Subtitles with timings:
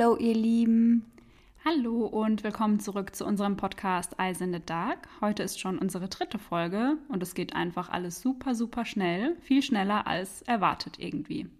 [0.00, 1.04] Hallo, ihr Lieben.
[1.62, 4.96] Hallo und willkommen zurück zu unserem Podcast Eyes in the Dark.
[5.20, 9.36] Heute ist schon unsere dritte Folge und es geht einfach alles super, super schnell.
[9.42, 11.50] Viel schneller als erwartet irgendwie.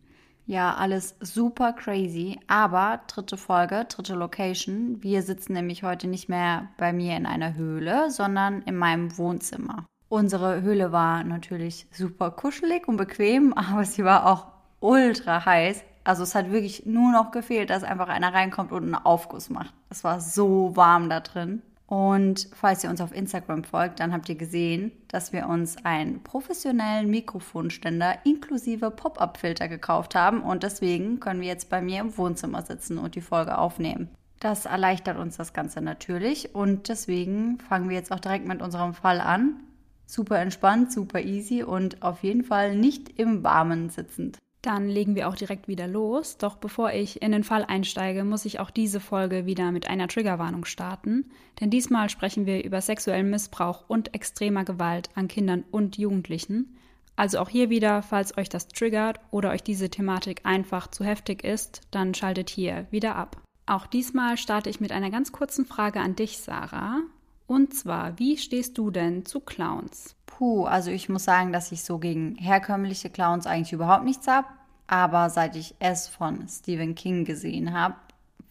[0.46, 2.40] Ja, alles super crazy.
[2.46, 5.03] Aber dritte Folge, dritte Location.
[5.03, 9.84] Wir sitzen nämlich heute nicht mehr bei mir in einer Höhle, sondern in meinem Wohnzimmer.
[10.09, 14.46] Unsere Höhle war natürlich super kuschelig und bequem, aber sie war auch
[14.81, 15.84] ultra heiß.
[16.11, 19.73] Also es hat wirklich nur noch gefehlt, dass einfach einer reinkommt und einen Aufguss macht.
[19.91, 21.63] Es war so warm da drin.
[21.87, 26.21] Und falls ihr uns auf Instagram folgt, dann habt ihr gesehen, dass wir uns einen
[26.25, 30.43] professionellen Mikrofonständer inklusive Pop-up-Filter gekauft haben.
[30.43, 34.09] Und deswegen können wir jetzt bei mir im Wohnzimmer sitzen und die Folge aufnehmen.
[34.41, 36.56] Das erleichtert uns das Ganze natürlich.
[36.56, 39.62] Und deswegen fangen wir jetzt auch direkt mit unserem Fall an.
[40.06, 44.41] Super entspannt, super easy und auf jeden Fall nicht im Warmen sitzend.
[44.62, 46.36] Dann legen wir auch direkt wieder los.
[46.36, 50.08] Doch bevor ich in den Fall einsteige, muss ich auch diese Folge wieder mit einer
[50.08, 51.30] Triggerwarnung starten.
[51.61, 56.77] Denn diesmal sprechen wir über sexuellen Missbrauch und extremer Gewalt an Kindern und Jugendlichen.
[57.16, 61.44] Also auch hier wieder, falls euch das triggert oder euch diese Thematik einfach zu heftig
[61.44, 63.42] ist, dann schaltet hier wieder ab.
[63.66, 67.03] Auch diesmal starte ich mit einer ganz kurzen Frage an dich, Sarah.
[67.51, 70.15] Und zwar, wie stehst du denn zu Clowns?
[70.25, 74.47] Puh, also ich muss sagen, dass ich so gegen herkömmliche Clowns eigentlich überhaupt nichts habe.
[74.87, 77.97] Aber seit ich es von Stephen King gesehen habe,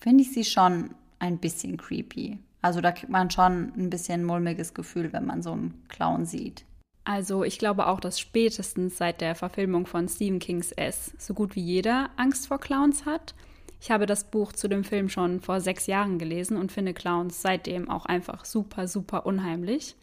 [0.01, 2.39] finde ich sie schon ein bisschen creepy.
[2.61, 6.65] Also da kriegt man schon ein bisschen mulmiges Gefühl, wenn man so einen Clown sieht.
[7.05, 11.55] Also ich glaube auch, dass spätestens seit der Verfilmung von Stephen Kings S so gut
[11.55, 13.33] wie jeder Angst vor Clowns hat.
[13.81, 17.41] Ich habe das Buch zu dem Film schon vor sechs Jahren gelesen und finde Clowns
[17.41, 19.95] seitdem auch einfach super, super unheimlich.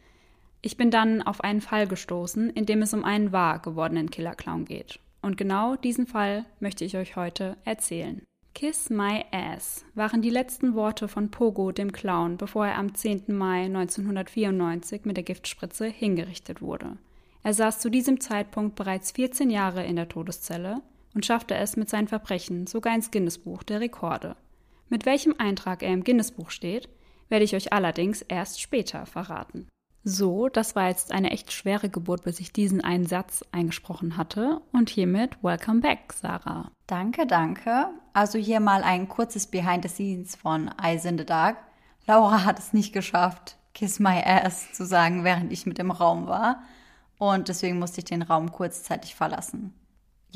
[0.63, 4.65] Ich bin dann auf einen Fall gestoßen, in dem es um einen wahr gewordenen Killer-Clown
[4.65, 4.99] geht.
[5.21, 8.23] Und genau diesen Fall möchte ich euch heute erzählen.
[8.55, 13.25] Kiss My Ass waren die letzten Worte von Pogo, dem Clown, bevor er am 10.
[13.29, 16.97] Mai 1994 mit der Giftspritze hingerichtet wurde.
[17.43, 20.81] Er saß zu diesem Zeitpunkt bereits 14 Jahre in der Todeszelle
[21.17, 24.37] und schaffte es mit seinen Verbrechen sogar ins Guinness-Buch der Rekorde.
[24.91, 26.91] Mit welchem Eintrag er im Guinness-Buch steht,
[27.31, 29.67] werde ich euch allerdings erst später verraten.
[30.05, 34.61] So, das war jetzt eine echt schwere Geburt, bis ich diesen einen Satz eingesprochen hatte.
[34.73, 36.71] Und hiermit welcome back, Sarah.
[36.87, 37.89] Danke, danke.
[38.13, 41.57] Also hier mal ein kurzes Behind the Scenes von Eyes in the Dark.
[42.07, 46.27] Laura hat es nicht geschafft, Kiss My Ass zu sagen, während ich mit im Raum
[46.27, 46.63] war.
[47.17, 49.73] Und deswegen musste ich den Raum kurzzeitig verlassen.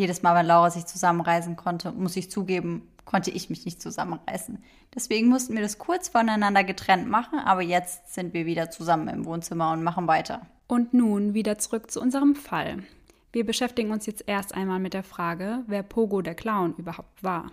[0.01, 4.65] Jedes Mal, wenn Laura sich zusammenreisen konnte, muss ich zugeben, konnte ich mich nicht zusammenreißen.
[4.95, 9.27] Deswegen mussten wir das kurz voneinander getrennt machen, aber jetzt sind wir wieder zusammen im
[9.27, 10.47] Wohnzimmer und machen weiter.
[10.69, 12.83] Und nun wieder zurück zu unserem Fall.
[13.31, 17.53] Wir beschäftigen uns jetzt erst einmal mit der Frage, wer Pogo der Clown überhaupt war.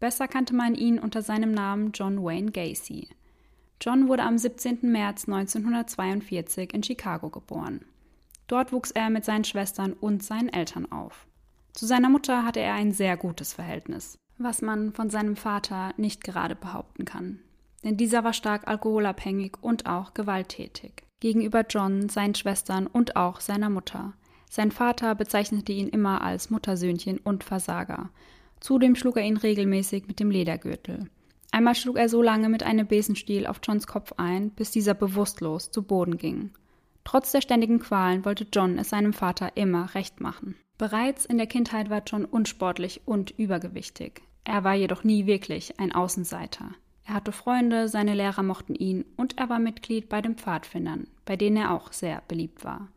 [0.00, 3.10] Besser kannte man ihn unter seinem Namen John Wayne Gacy.
[3.82, 4.78] John wurde am 17.
[4.80, 7.84] März 1942 in Chicago geboren.
[8.46, 11.26] Dort wuchs er mit seinen Schwestern und seinen Eltern auf.
[11.76, 16.22] Zu seiner Mutter hatte er ein sehr gutes Verhältnis was man von seinem Vater nicht
[16.22, 17.40] gerade behaupten kann.
[17.84, 21.04] Denn dieser war stark alkoholabhängig und auch gewalttätig.
[21.20, 24.14] Gegenüber John, seinen Schwestern und auch seiner Mutter.
[24.50, 28.10] Sein Vater bezeichnete ihn immer als Muttersöhnchen und Versager.
[28.60, 31.10] Zudem schlug er ihn regelmäßig mit dem Ledergürtel.
[31.52, 35.70] Einmal schlug er so lange mit einem Besenstiel auf Johns Kopf ein, bis dieser bewusstlos
[35.70, 36.50] zu Boden ging.
[37.04, 40.56] Trotz der ständigen Qualen wollte John es seinem Vater immer recht machen.
[40.78, 44.22] Bereits in der Kindheit war John unsportlich und übergewichtig.
[44.44, 46.72] Er war jedoch nie wirklich ein Außenseiter.
[47.06, 51.36] Er hatte Freunde, seine Lehrer mochten ihn und er war Mitglied bei den Pfadfindern, bei
[51.36, 52.88] denen er auch sehr beliebt war.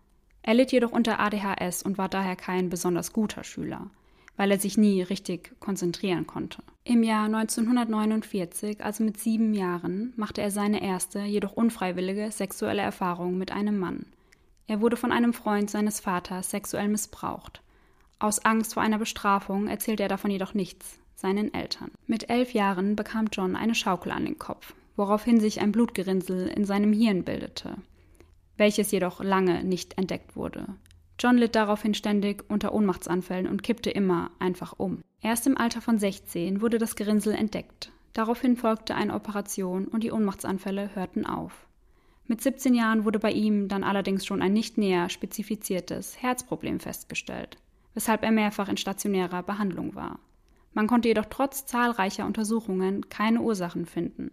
[0.42, 3.90] Er litt jedoch unter ADHS und war daher kein besonders guter Schüler,
[4.36, 6.64] weil er sich nie richtig konzentrieren konnte.
[6.84, 13.38] Im Jahr 1949, also mit sieben Jahren, machte er seine erste, jedoch unfreiwillige sexuelle Erfahrung
[13.38, 14.08] mit einem Mann.
[14.66, 17.62] Er wurde von einem Freund seines Vaters sexuell missbraucht.
[18.22, 21.90] Aus Angst vor einer Bestrafung erzählte er davon jedoch nichts, seinen Eltern.
[22.06, 26.66] Mit elf Jahren bekam John eine Schaukel an den Kopf, woraufhin sich ein Blutgerinnsel in
[26.66, 27.78] seinem Hirn bildete,
[28.58, 30.68] welches jedoch lange nicht entdeckt wurde.
[31.18, 35.02] John litt daraufhin ständig unter Ohnmachtsanfällen und kippte immer einfach um.
[35.22, 37.94] Erst im Alter von 16 wurde das Gerinnsel entdeckt.
[38.12, 41.68] Daraufhin folgte eine Operation und die Ohnmachtsanfälle hörten auf.
[42.28, 47.58] Mit 17 Jahren wurde bei ihm dann allerdings schon ein nicht näher spezifiziertes Herzproblem festgestellt
[48.00, 50.20] weshalb er mehrfach in stationärer Behandlung war.
[50.74, 54.32] Man konnte jedoch trotz zahlreicher Untersuchungen keine Ursachen finden,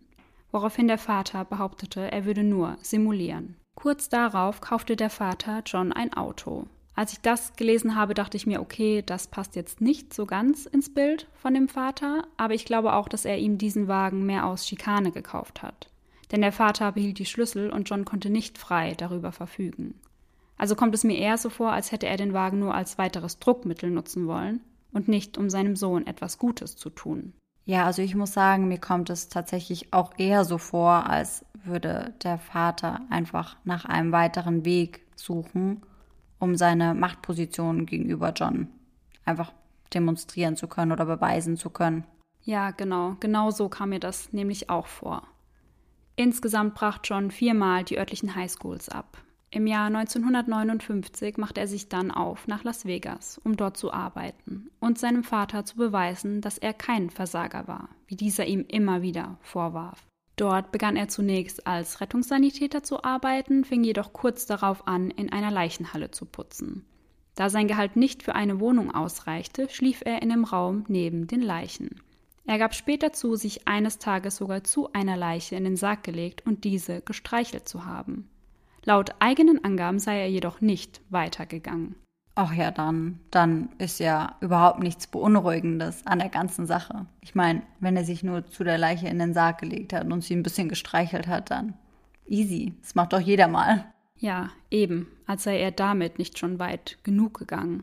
[0.52, 3.56] woraufhin der Vater behauptete, er würde nur simulieren.
[3.74, 8.46] Kurz darauf kaufte der Vater John ein Auto, Als ich das gelesen habe, dachte ich
[8.46, 12.66] mir, okay, das passt jetzt nicht so ganz ins Bild von dem Vater, aber ich
[12.66, 15.90] glaube auch, dass er ihm diesen Wagen mehr aus Schikane gekauft hat.
[16.30, 20.00] Denn der Vater behielt die Schlüssel und John konnte nicht frei darüber verfügen.
[20.56, 23.38] Also kommt es mir eher so vor, als hätte er den Wagen nur als weiteres
[23.38, 24.60] Druckmittel nutzen wollen
[24.92, 27.32] und nicht, um seinem Sohn etwas Gutes zu tun.
[27.64, 32.14] Ja, also ich muss sagen, mir kommt es tatsächlich auch eher so vor, als würde
[32.22, 35.82] der Vater einfach nach einem weiteren Weg suchen
[36.38, 38.68] um seine Machtposition gegenüber John
[39.24, 39.52] einfach
[39.92, 42.04] demonstrieren zu können oder beweisen zu können.
[42.42, 45.22] Ja, genau, genau so kam mir das nämlich auch vor.
[46.14, 49.18] Insgesamt brach John viermal die örtlichen Highschools ab.
[49.56, 54.68] Im Jahr 1959 machte er sich dann auf nach Las Vegas, um dort zu arbeiten
[54.80, 59.38] und seinem Vater zu beweisen, dass er kein Versager war, wie dieser ihm immer wieder
[59.40, 60.04] vorwarf.
[60.36, 65.50] Dort begann er zunächst als Rettungssanitäter zu arbeiten, fing jedoch kurz darauf an, in einer
[65.50, 66.84] Leichenhalle zu putzen.
[67.34, 71.40] Da sein Gehalt nicht für eine Wohnung ausreichte, schlief er in dem Raum neben den
[71.40, 72.02] Leichen.
[72.44, 76.44] Er gab später zu, sich eines Tages sogar zu einer Leiche in den Sarg gelegt
[76.44, 78.28] und diese gestreichelt zu haben.
[78.86, 81.96] Laut eigenen Angaben sei er jedoch nicht weitergegangen.
[82.36, 87.06] Ach ja, dann, dann ist ja überhaupt nichts Beunruhigendes an der ganzen Sache.
[87.20, 90.22] Ich meine, wenn er sich nur zu der Leiche in den Sarg gelegt hat und
[90.22, 91.74] sie ein bisschen gestreichelt hat, dann
[92.28, 92.74] easy.
[92.80, 93.86] Das macht doch jeder mal.
[94.18, 97.82] Ja, eben, als sei er damit nicht schon weit genug gegangen.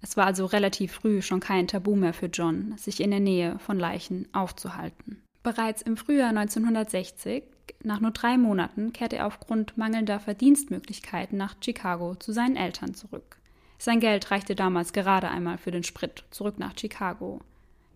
[0.00, 3.58] Es war also relativ früh schon kein Tabu mehr für John, sich in der Nähe
[3.60, 5.22] von Leichen aufzuhalten.
[5.44, 7.44] Bereits im Frühjahr 1960,
[7.82, 13.38] nach nur drei Monaten, kehrte er aufgrund mangelnder Verdienstmöglichkeiten nach Chicago zu seinen Eltern zurück.
[13.78, 17.40] Sein Geld reichte damals gerade einmal für den Sprit zurück nach Chicago.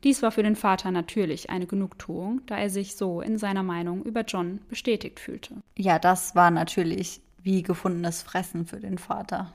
[0.05, 4.03] Dies war für den Vater natürlich eine Genugtuung, da er sich so in seiner Meinung
[4.03, 5.57] über John bestätigt fühlte.
[5.77, 9.55] Ja, das war natürlich wie gefundenes Fressen für den Vater.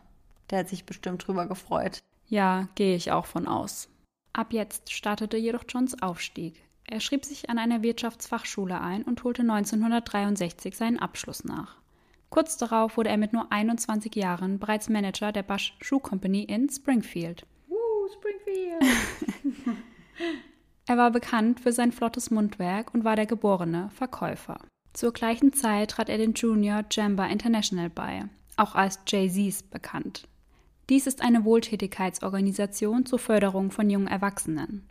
[0.50, 2.04] Der hat sich bestimmt drüber gefreut.
[2.28, 3.90] Ja, gehe ich auch von aus.
[4.34, 6.56] Ab jetzt startete jedoch Johns Aufstieg.
[6.86, 11.78] Er schrieb sich an einer Wirtschaftsfachschule ein und holte 1963 seinen Abschluss nach.
[12.30, 16.70] Kurz darauf wurde er mit nur 21 Jahren bereits Manager der Bush Shoe Company in
[16.70, 17.46] Springfield.
[17.70, 19.78] Uh, Springfield!
[20.88, 24.60] er war bekannt für sein flottes Mundwerk und war der geborene Verkäufer.
[24.94, 28.26] Zur gleichen Zeit trat er den Junior Jamba International bei,
[28.58, 30.28] auch als Jay-Z's bekannt.
[30.90, 34.88] Dies ist eine Wohltätigkeitsorganisation zur Förderung von jungen Erwachsenen.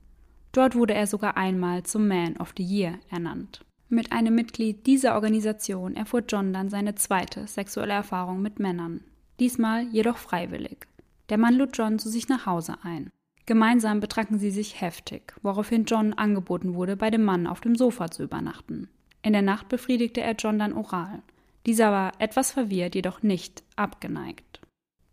[0.53, 3.65] Dort wurde er sogar einmal zum Man of the Year ernannt.
[3.89, 9.03] Mit einem Mitglied dieser Organisation erfuhr John dann seine zweite sexuelle Erfahrung mit Männern.
[9.41, 10.87] Diesmal jedoch freiwillig.
[11.29, 13.11] Der Mann lud John zu sich nach Hause ein.
[13.45, 18.11] Gemeinsam betranken sie sich heftig, woraufhin John angeboten wurde, bei dem Mann auf dem Sofa
[18.11, 18.89] zu übernachten.
[19.23, 21.23] In der Nacht befriedigte er John dann oral.
[21.67, 24.61] Dieser war etwas verwirrt, jedoch nicht abgeneigt.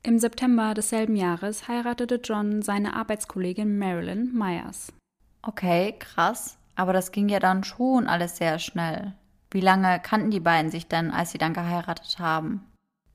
[0.03, 4.93] Im September desselben Jahres heiratete John seine Arbeitskollegin Marilyn Myers.
[5.41, 6.57] Okay, krass.
[6.75, 9.13] Aber das ging ja dann schon alles sehr schnell.
[9.51, 12.65] Wie lange kannten die beiden sich denn, als sie dann geheiratet haben?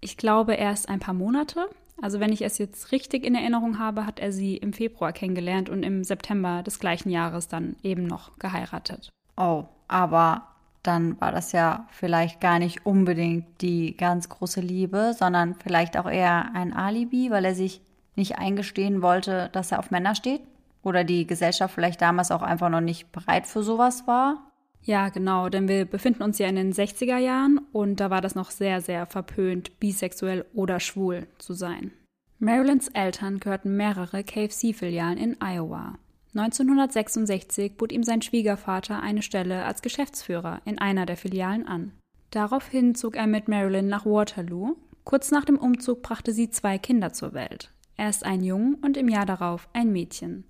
[0.00, 1.68] Ich glaube erst ein paar Monate.
[2.02, 5.68] Also wenn ich es jetzt richtig in Erinnerung habe, hat er sie im Februar kennengelernt
[5.70, 9.10] und im September des gleichen Jahres dann eben noch geheiratet.
[9.36, 10.48] Oh, aber
[10.82, 16.10] dann war das ja vielleicht gar nicht unbedingt die ganz große Liebe, sondern vielleicht auch
[16.10, 17.80] eher ein Alibi, weil er sich
[18.16, 20.42] nicht eingestehen wollte, dass er auf Männer steht?
[20.84, 24.50] Oder die Gesellschaft vielleicht damals auch einfach noch nicht bereit für sowas war?
[24.82, 28.34] Ja, genau, denn wir befinden uns ja in den 60er Jahren und da war das
[28.34, 31.90] noch sehr, sehr verpönt, bisexuell oder schwul zu sein.
[32.38, 35.94] Marilyns Eltern gehörten mehrere KFC-Filialen in Iowa.
[36.34, 41.92] 1966 bot ihm sein Schwiegervater eine Stelle als Geschäftsführer in einer der Filialen an.
[42.30, 44.76] Daraufhin zog er mit Marilyn nach Waterloo.
[45.04, 47.70] Kurz nach dem Umzug brachte sie zwei Kinder zur Welt.
[47.96, 50.44] Erst ein Jungen und im Jahr darauf ein Mädchen.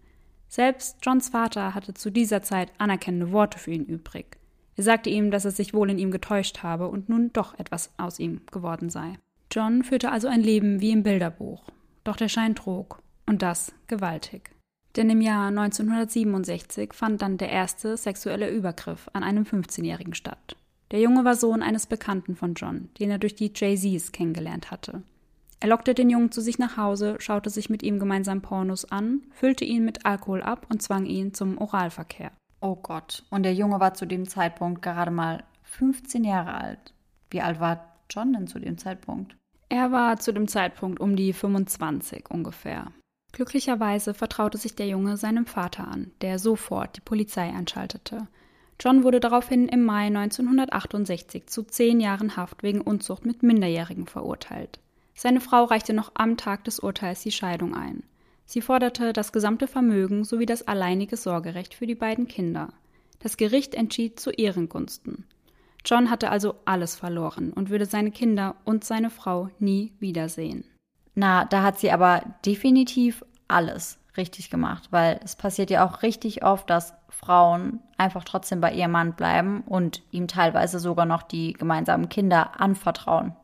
[0.55, 4.39] Selbst Johns Vater hatte zu dieser Zeit anerkennende Worte für ihn übrig.
[4.77, 7.93] Er sagte ihm, dass er sich wohl in ihm getäuscht habe und nun doch etwas
[7.97, 9.19] aus ihm geworden sei.
[9.51, 11.65] John führte also ein Leben wie im Bilderbuch.
[12.05, 14.53] Doch der Schein trug, und das gewaltig.
[14.95, 20.57] Denn im Jahr 1967 fand dann der erste sexuelle Übergriff an einem 15-Jährigen statt.
[20.93, 25.03] Der Junge war Sohn eines Bekannten von John, den er durch die Jay-Z's kennengelernt hatte.
[25.65, 29.23] Er lockte den Jungen zu sich nach Hause, schaute sich mit ihm gemeinsam Pornos an,
[29.31, 32.33] füllte ihn mit Alkohol ab und zwang ihn zum Oralverkehr.
[32.61, 33.25] Oh Gott.
[33.31, 36.93] Und der Junge war zu dem Zeitpunkt gerade mal 15 Jahre alt.
[37.31, 39.39] Wie alt war John denn zu dem Zeitpunkt?
[39.71, 42.93] Er war zu dem Zeitpunkt um die 25 ungefähr.
[43.33, 48.29] Glücklicherweise vertraute sich der Junge seinem Vater an, der sofort die Polizei anschaltete.
[48.79, 54.81] John wurde daraufhin im Mai 1968 zu zehn Jahren Haft wegen Unzucht mit Minderjährigen verurteilt.
[55.15, 58.03] Seine Frau reichte noch am Tag des Urteils die Scheidung ein.
[58.47, 62.69] Sie forderte das gesamte Vermögen sowie das alleinige Sorgerecht für die beiden Kinder.
[63.21, 65.25] Das Gericht entschied zu ihren Gunsten.
[65.85, 70.65] John hatte also alles verloren und würde seine Kinder und seine Frau nie wiedersehen.
[71.15, 76.45] Na, da hat sie aber definitiv alles richtig gemacht, weil es passiert ja auch richtig
[76.45, 81.53] oft, dass Frauen einfach trotzdem bei ihrem Mann bleiben und ihm teilweise sogar noch die
[81.53, 83.37] gemeinsamen Kinder anvertrauen.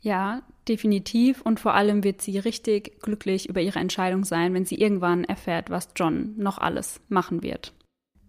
[0.00, 4.80] Ja, definitiv und vor allem wird sie richtig glücklich über ihre Entscheidung sein, wenn sie
[4.80, 7.72] irgendwann erfährt, was John noch alles machen wird.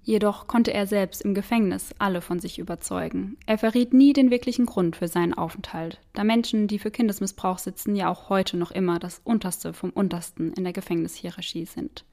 [0.07, 3.35] Jedoch konnte er selbst im Gefängnis alle von sich überzeugen.
[3.45, 7.93] Er verriet nie den wirklichen Grund für seinen Aufenthalt, da Menschen, die für Kindesmissbrauch sitzen,
[7.93, 12.05] ja auch heute noch immer das Unterste vom Untersten in der Gefängnishierarchie sind.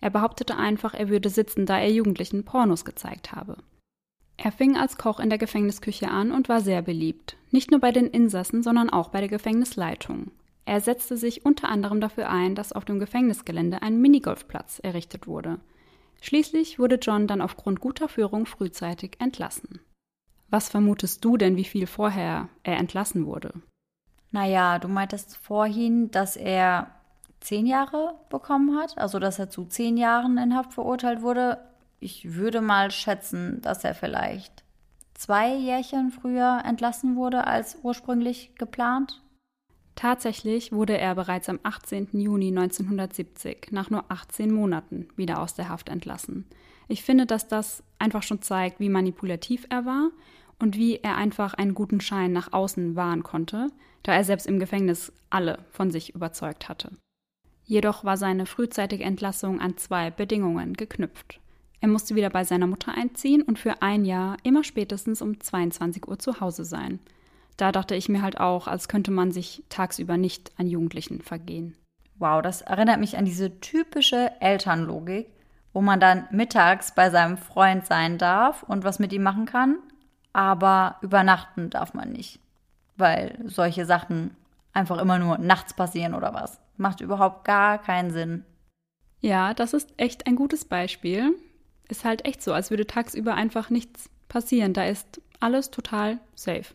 [0.00, 3.58] Er behauptete einfach, er würde sitzen, da er Jugendlichen Pornos gezeigt habe.
[4.36, 7.92] Er fing als Koch in der Gefängnisküche an und war sehr beliebt, nicht nur bei
[7.92, 10.30] den Insassen, sondern auch bei der Gefängnisleitung.
[10.64, 15.60] Er setzte sich unter anderem dafür ein, dass auf dem Gefängnisgelände ein Minigolfplatz errichtet wurde–
[16.22, 19.80] Schließlich wurde John dann aufgrund guter Führung frühzeitig entlassen.
[20.50, 23.52] Was vermutest du denn, wie viel vorher er entlassen wurde?
[24.30, 26.92] Naja, du meintest vorhin, dass er
[27.40, 31.58] zehn Jahre bekommen hat, also dass er zu zehn Jahren in Haft verurteilt wurde.
[32.02, 34.64] Ich würde mal schätzen, dass er vielleicht
[35.14, 39.22] zwei Jährchen früher entlassen wurde als ursprünglich geplant.
[39.94, 42.08] Tatsächlich wurde er bereits am 18.
[42.14, 46.44] Juni 1970 nach nur 18 Monaten wieder aus der Haft entlassen.
[46.88, 50.10] Ich finde, dass das einfach schon zeigt, wie manipulativ er war
[50.58, 53.68] und wie er einfach einen guten Schein nach außen wahren konnte,
[54.02, 56.90] da er selbst im Gefängnis alle von sich überzeugt hatte.
[57.64, 61.38] Jedoch war seine frühzeitige Entlassung an zwei Bedingungen geknüpft.
[61.82, 66.08] Er musste wieder bei seiner Mutter einziehen und für ein Jahr immer spätestens um 22
[66.08, 66.98] Uhr zu Hause sein–
[67.56, 71.76] da dachte ich mir halt auch, als könnte man sich tagsüber nicht an Jugendlichen vergehen.
[72.16, 75.28] Wow, das erinnert mich an diese typische Elternlogik,
[75.72, 79.78] wo man dann mittags bei seinem Freund sein darf und was mit ihm machen kann,
[80.32, 82.40] aber übernachten darf man nicht,
[82.96, 84.36] weil solche Sachen
[84.72, 86.60] einfach immer nur nachts passieren oder was.
[86.76, 88.44] Macht überhaupt gar keinen Sinn.
[89.20, 91.34] Ja, das ist echt ein gutes Beispiel.
[91.92, 94.72] Ist halt echt so, als würde tagsüber einfach nichts passieren.
[94.72, 96.74] Da ist alles total safe.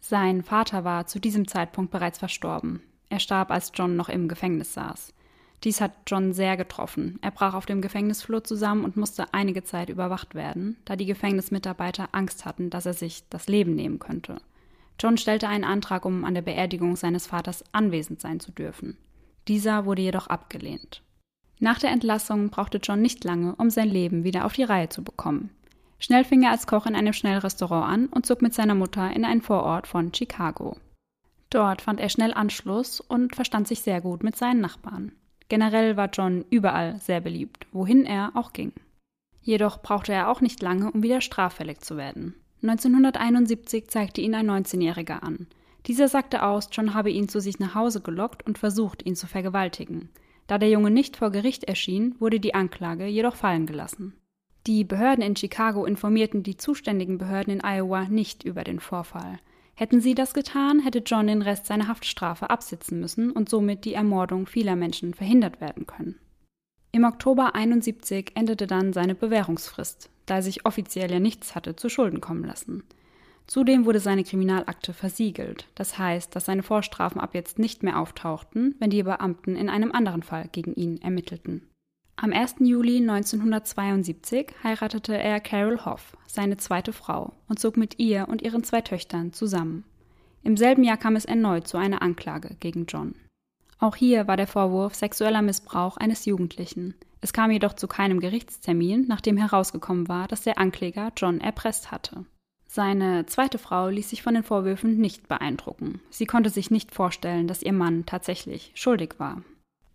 [0.00, 2.82] Sein Vater war zu diesem Zeitpunkt bereits verstorben.
[3.10, 5.14] Er starb, als John noch im Gefängnis saß.
[5.62, 7.20] Dies hat John sehr getroffen.
[7.22, 12.08] Er brach auf dem Gefängnisflur zusammen und musste einige Zeit überwacht werden, da die Gefängnismitarbeiter
[12.10, 14.40] Angst hatten, dass er sich das Leben nehmen könnte.
[14.98, 18.96] John stellte einen Antrag, um an der Beerdigung seines Vaters anwesend sein zu dürfen.
[19.46, 21.02] Dieser wurde jedoch abgelehnt.
[21.60, 25.04] Nach der Entlassung brauchte John nicht lange, um sein Leben wieder auf die Reihe zu
[25.04, 25.50] bekommen.
[25.98, 29.26] Schnell fing er als Koch in einem Schnellrestaurant an und zog mit seiner Mutter in
[29.26, 30.76] einen Vorort von Chicago.
[31.50, 35.12] Dort fand er schnell Anschluss und verstand sich sehr gut mit seinen Nachbarn.
[35.50, 38.72] Generell war John überall sehr beliebt, wohin er auch ging.
[39.42, 42.34] Jedoch brauchte er auch nicht lange, um wieder straffällig zu werden.
[42.62, 45.46] 1971 zeigte ihn ein 19-Jähriger an.
[45.86, 49.26] Dieser sagte aus, John habe ihn zu sich nach Hause gelockt und versucht, ihn zu
[49.26, 50.10] vergewaltigen.
[50.50, 54.14] Da der Junge nicht vor Gericht erschien, wurde die Anklage jedoch fallen gelassen.
[54.66, 59.38] Die Behörden in Chicago informierten die zuständigen Behörden in Iowa nicht über den Vorfall.
[59.76, 63.94] Hätten sie das getan, hätte John den Rest seiner Haftstrafe absitzen müssen und somit die
[63.94, 66.18] Ermordung vieler Menschen verhindert werden können.
[66.90, 71.88] Im Oktober 71 endete dann seine Bewährungsfrist, da er sich offiziell ja nichts hatte zu
[71.88, 72.82] Schulden kommen lassen.
[73.50, 78.76] Zudem wurde seine Kriminalakte versiegelt, das heißt, dass seine Vorstrafen ab jetzt nicht mehr auftauchten,
[78.78, 81.66] wenn die Beamten in einem anderen Fall gegen ihn ermittelten.
[82.14, 82.58] Am 1.
[82.60, 88.62] Juli 1972 heiratete er Carol Hoff, seine zweite Frau, und zog mit ihr und ihren
[88.62, 89.82] zwei Töchtern zusammen.
[90.44, 93.16] Im selben Jahr kam es erneut zu einer Anklage gegen John.
[93.80, 96.94] Auch hier war der Vorwurf sexueller Missbrauch eines Jugendlichen.
[97.20, 102.26] Es kam jedoch zu keinem Gerichtstermin, nachdem herausgekommen war, dass der Ankläger John erpresst hatte.
[102.72, 106.00] Seine zweite Frau ließ sich von den Vorwürfen nicht beeindrucken.
[106.08, 109.42] Sie konnte sich nicht vorstellen, dass ihr Mann tatsächlich schuldig war.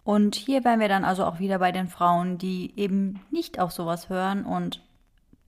[0.03, 3.72] Und hier wären wir dann also auch wieder bei den Frauen, die eben nicht auf
[3.72, 4.84] sowas hören und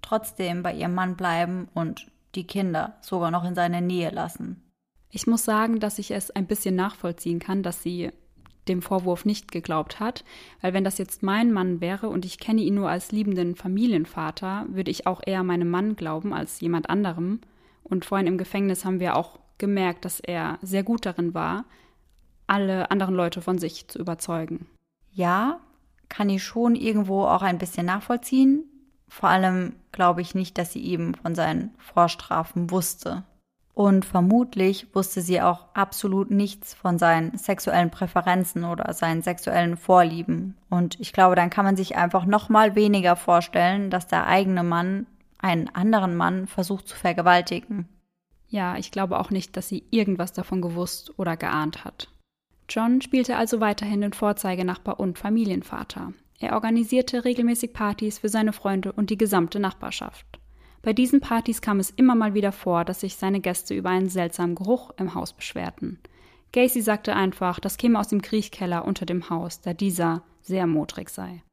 [0.02, 4.64] trotzdem bei ihrem Mann bleiben und die Kinder sogar noch in seine Nähe lassen.
[5.12, 8.14] Ich muss sagen, dass ich es ein bisschen nachvollziehen kann, dass sie
[8.70, 10.24] dem Vorwurf nicht geglaubt hat,
[10.62, 14.66] weil wenn das jetzt mein Mann wäre und ich kenne ihn nur als liebenden Familienvater,
[14.70, 17.42] würde ich auch eher meinem Mann glauben als jemand anderem.
[17.84, 21.66] Und vorhin im Gefängnis haben wir auch gemerkt, dass er sehr gut darin war,
[22.46, 24.68] alle anderen Leute von sich zu überzeugen.
[25.12, 25.60] Ja,
[26.10, 28.64] kann ich schon irgendwo auch ein bisschen nachvollziehen.
[29.10, 33.24] Vor allem glaube ich nicht, dass sie eben von seinen Vorstrafen wusste.
[33.78, 40.58] Und vermutlich wusste sie auch absolut nichts von seinen sexuellen Präferenzen oder seinen sexuellen Vorlieben.
[40.72, 44.64] Und ich glaube, dann kann man sich einfach noch mal weniger vorstellen, dass der eigene
[44.64, 45.06] Mann
[45.38, 47.88] einen anderen Mann versucht zu vergewaltigen.
[48.48, 52.10] Ja, ich glaube auch nicht, dass sie irgendwas davon gewusst oder geahnt hat.
[52.68, 56.14] John spielte also weiterhin den Vorzeigenachbar und Familienvater.
[56.40, 60.26] Er organisierte regelmäßig Partys für seine Freunde und die gesamte Nachbarschaft.
[60.82, 64.10] Bei diesen Partys kam es immer mal wieder vor, dass sich seine Gäste über einen
[64.10, 66.00] seltsamen Geruch im Haus beschwerten.
[66.54, 71.10] Gacy sagte einfach, das käme aus dem Kriechkeller unter dem Haus, da dieser sehr modrig
[71.10, 71.44] sei.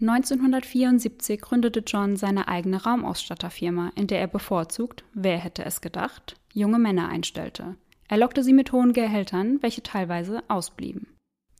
[0.00, 6.80] 1974 gründete John seine eigene Raumausstatterfirma, in der er bevorzugt, wer hätte es gedacht, junge
[6.80, 7.76] Männer einstellte.
[8.08, 11.06] Er lockte sie mit hohen Gehältern, welche teilweise ausblieben.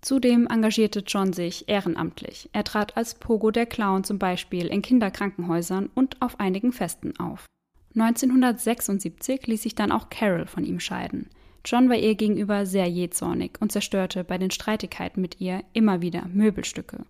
[0.02, 2.50] Zudem engagierte John sich ehrenamtlich.
[2.52, 7.46] Er trat als Pogo der Clown zum Beispiel in Kinderkrankenhäusern und auf einigen Festen auf.
[7.94, 11.30] 1976 ließ sich dann auch Carol von ihm scheiden.
[11.64, 16.26] John war ihr gegenüber sehr jähzornig und zerstörte bei den Streitigkeiten mit ihr immer wieder
[16.26, 17.04] Möbelstücke.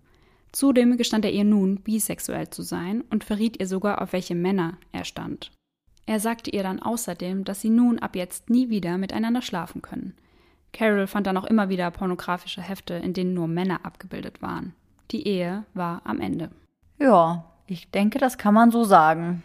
[0.51, 4.77] Zudem gestand er ihr nun, bisexuell zu sein und verriet ihr sogar, auf welche Männer
[4.91, 5.51] er stand.
[6.05, 10.13] Er sagte ihr dann außerdem, dass sie nun ab jetzt nie wieder miteinander schlafen können.
[10.73, 14.73] Carol fand dann auch immer wieder pornografische Hefte, in denen nur Männer abgebildet waren.
[15.11, 16.49] Die Ehe war am Ende.
[16.99, 19.43] Ja, ich denke, das kann man so sagen.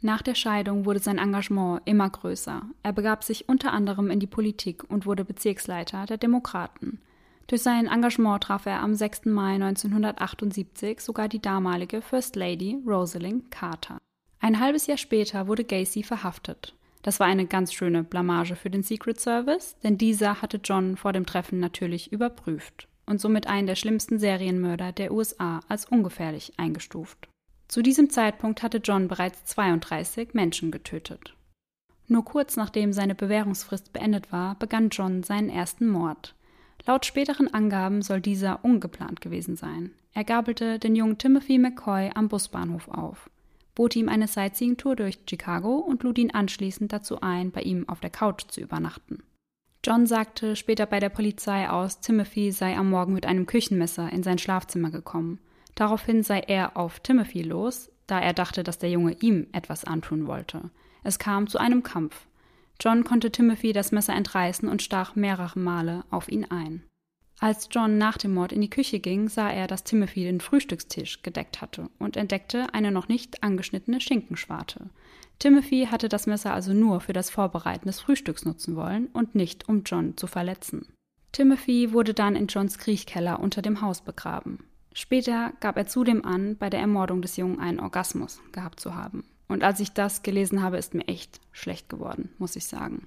[0.00, 2.62] Nach der Scheidung wurde sein Engagement immer größer.
[2.84, 7.00] Er begab sich unter anderem in die Politik und wurde Bezirksleiter der Demokraten.
[7.48, 9.24] Durch sein Engagement traf er am 6.
[9.24, 13.98] Mai 1978 sogar die damalige First Lady Rosalind Carter.
[14.38, 16.74] Ein halbes Jahr später wurde Gacy verhaftet.
[17.02, 21.12] Das war eine ganz schöne Blamage für den Secret Service, denn dieser hatte John vor
[21.12, 27.28] dem Treffen natürlich überprüft und somit einen der schlimmsten Serienmörder der USA als ungefährlich eingestuft.
[27.68, 31.34] Zu diesem Zeitpunkt hatte John bereits 32 Menschen getötet.
[32.06, 36.34] Nur kurz nachdem seine Bewährungsfrist beendet war, begann John seinen ersten Mord.
[36.86, 39.92] Laut späteren Angaben soll dieser ungeplant gewesen sein.
[40.14, 43.28] Er gabelte den jungen Timothy McCoy am Busbahnhof auf
[43.78, 48.00] bot ihm eine Sightseeing-Tour durch Chicago und lud ihn anschließend dazu ein, bei ihm auf
[48.00, 49.22] der Couch zu übernachten.
[49.84, 54.24] John sagte später bei der Polizei aus, Timothy sei am Morgen mit einem Küchenmesser in
[54.24, 55.38] sein Schlafzimmer gekommen.
[55.76, 60.26] Daraufhin sei er auf Timothy los, da er dachte, dass der Junge ihm etwas antun
[60.26, 60.70] wollte.
[61.04, 62.26] Es kam zu einem Kampf.
[62.80, 66.82] John konnte Timothy das Messer entreißen und stach mehrere Male auf ihn ein.
[67.40, 71.22] Als John nach dem Mord in die Küche ging, sah er, dass Timothy den Frühstückstisch
[71.22, 74.90] gedeckt hatte und entdeckte eine noch nicht angeschnittene Schinkenschwarte.
[75.38, 79.68] Timothy hatte das Messer also nur für das Vorbereiten des Frühstücks nutzen wollen und nicht,
[79.68, 80.88] um John zu verletzen.
[81.30, 84.64] Timothy wurde dann in Johns Kriechkeller unter dem Haus begraben.
[84.92, 89.24] Später gab er zudem an, bei der Ermordung des Jungen einen Orgasmus gehabt zu haben.
[89.46, 93.06] Und als ich das gelesen habe, ist mir echt schlecht geworden, muss ich sagen.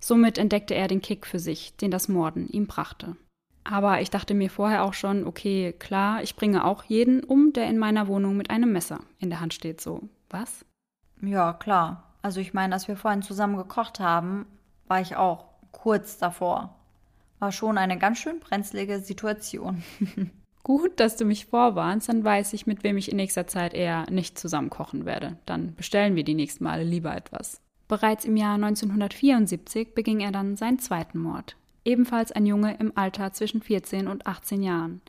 [0.00, 3.16] Somit entdeckte er den Kick für sich, den das Morden ihm brachte.
[3.64, 7.66] Aber ich dachte mir vorher auch schon, okay, klar, ich bringe auch jeden um, der
[7.68, 9.80] in meiner Wohnung mit einem Messer in der Hand steht.
[9.80, 10.66] So, was?
[11.22, 12.04] Ja, klar.
[12.20, 14.46] Also ich meine, als wir vorhin zusammen gekocht haben,
[14.86, 16.74] war ich auch kurz davor.
[17.38, 19.82] War schon eine ganz schön brenzlige Situation.
[20.62, 24.10] Gut, dass du mich vorwarnst, dann weiß ich, mit wem ich in nächster Zeit eher
[24.10, 25.36] nicht zusammen kochen werde.
[25.44, 27.60] Dann bestellen wir die nächsten Male lieber etwas.
[27.86, 33.32] Bereits im Jahr 1974 beging er dann seinen zweiten Mord ebenfalls ein Junge im Alter
[33.32, 35.00] zwischen 14 und 18 Jahren.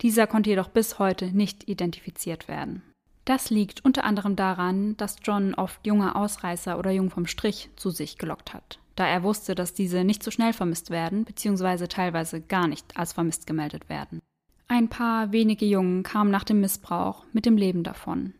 [0.00, 2.82] Dieser konnte jedoch bis heute nicht identifiziert werden.
[3.24, 7.90] Das liegt unter anderem daran, dass John oft junge Ausreißer oder Jungen vom Strich zu
[7.90, 11.86] sich gelockt hat, da er wusste, dass diese nicht so schnell vermisst werden bzw.
[11.86, 14.20] teilweise gar nicht als vermisst gemeldet werden.
[14.68, 18.34] Ein paar wenige Jungen kamen nach dem Missbrauch mit dem Leben davon.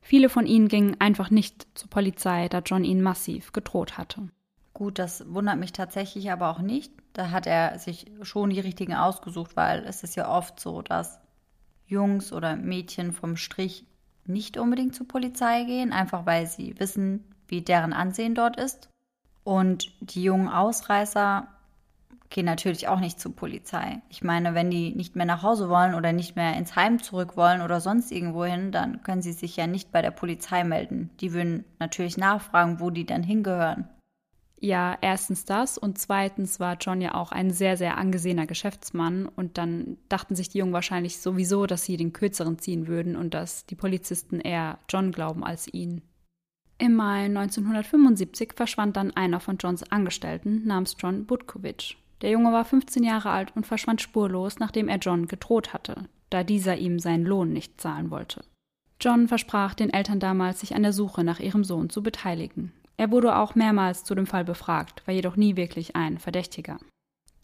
[0.00, 4.28] Viele von ihnen gingen einfach nicht zur Polizei, da John ihnen massiv gedroht hatte.
[4.74, 6.92] Gut, das wundert mich tatsächlich aber auch nicht.
[7.12, 11.20] Da hat er sich schon die richtigen ausgesucht, weil es ist ja oft so, dass
[11.86, 13.86] Jungs oder Mädchen vom Strich
[14.26, 18.88] nicht unbedingt zur Polizei gehen, einfach weil sie wissen, wie deren Ansehen dort ist.
[19.44, 21.46] Und die jungen Ausreißer
[22.30, 24.02] gehen natürlich auch nicht zur Polizei.
[24.08, 27.36] Ich meine, wenn die nicht mehr nach Hause wollen oder nicht mehr ins Heim zurück
[27.36, 31.10] wollen oder sonst irgendwo hin, dann können sie sich ja nicht bei der Polizei melden.
[31.20, 33.88] Die würden natürlich nachfragen, wo die dann hingehören.
[34.64, 39.58] Ja, erstens das und zweitens war John ja auch ein sehr, sehr angesehener Geschäftsmann und
[39.58, 43.66] dann dachten sich die Jungen wahrscheinlich sowieso, dass sie den Kürzeren ziehen würden und dass
[43.66, 46.00] die Polizisten eher John glauben als ihn.
[46.78, 51.98] Im Mai 1975 verschwand dann einer von Johns Angestellten namens John Butkovich.
[52.22, 56.42] Der Junge war 15 Jahre alt und verschwand spurlos, nachdem er John gedroht hatte, da
[56.42, 58.42] dieser ihm seinen Lohn nicht zahlen wollte.
[58.98, 62.72] John versprach den Eltern damals, sich an der Suche nach ihrem Sohn zu beteiligen.
[62.96, 66.78] Er wurde auch mehrmals zu dem Fall befragt, war jedoch nie wirklich ein Verdächtiger.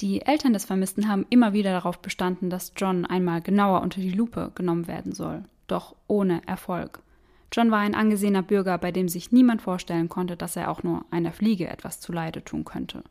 [0.01, 4.13] Die Eltern des Vermissten haben immer wieder darauf bestanden, dass John einmal genauer unter die
[4.13, 7.03] Lupe genommen werden soll, doch ohne Erfolg.
[7.53, 11.05] John war ein angesehener Bürger, bei dem sich niemand vorstellen konnte, dass er auch nur
[11.11, 13.03] einer Fliege etwas zuleide tun könnte.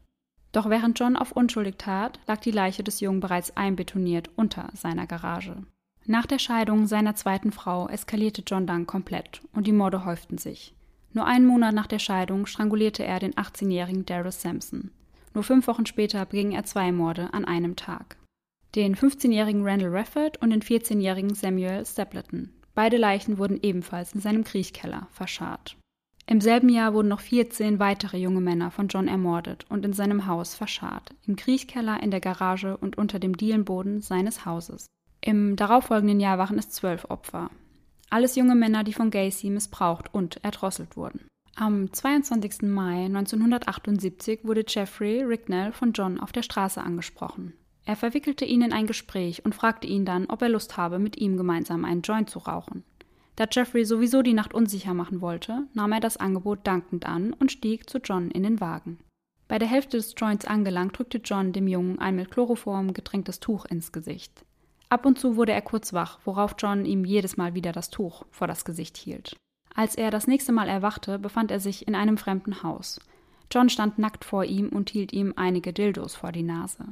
[0.51, 5.05] Doch während John auf unschuldig tat, lag die Leiche des Jungen bereits einbetoniert unter seiner
[5.05, 5.57] Garage.
[6.05, 10.73] Nach der Scheidung seiner zweiten Frau eskalierte John dann komplett und die Morde häuften sich.
[11.13, 14.91] Nur einen Monat nach der Scheidung strangulierte er den 18-jährigen Darius Sampson.
[15.33, 18.17] Nur fünf Wochen später beging er zwei Morde an einem Tag.
[18.75, 22.51] Den 15-jährigen Randall Rafford und den 14-jährigen Samuel Stapleton.
[22.75, 25.75] Beide Leichen wurden ebenfalls in seinem Kriechkeller verscharrt.
[26.27, 30.27] Im selben Jahr wurden noch 14 weitere junge Männer von John ermordet und in seinem
[30.27, 34.85] Haus verscharrt, im Kriechkeller, in der Garage und unter dem Dielenboden seines Hauses.
[35.21, 37.49] Im darauffolgenden Jahr waren es zwölf Opfer.
[38.09, 41.27] Alles junge Männer, die von Gacy missbraucht und erdrosselt wurden.
[41.55, 42.63] Am 22.
[42.63, 47.53] Mai 1978 wurde Jeffrey Ricknell von John auf der Straße angesprochen.
[47.85, 51.17] Er verwickelte ihn in ein Gespräch und fragte ihn dann, ob er Lust habe, mit
[51.17, 52.83] ihm gemeinsam einen Joint zu rauchen.
[53.35, 57.51] Da Jeffrey sowieso die Nacht unsicher machen wollte, nahm er das Angebot dankend an und
[57.51, 58.99] stieg zu John in den Wagen.
[59.47, 63.65] Bei der Hälfte des Joints angelangt, drückte John dem Jungen ein mit Chloroform getränktes Tuch
[63.65, 64.45] ins Gesicht.
[64.89, 68.25] Ab und zu wurde er kurz wach, worauf John ihm jedes Mal wieder das Tuch
[68.31, 69.35] vor das Gesicht hielt.
[69.75, 72.99] Als er das nächste Mal erwachte, befand er sich in einem fremden Haus.
[73.51, 76.85] John stand nackt vor ihm und hielt ihm einige Dildos vor die Nase.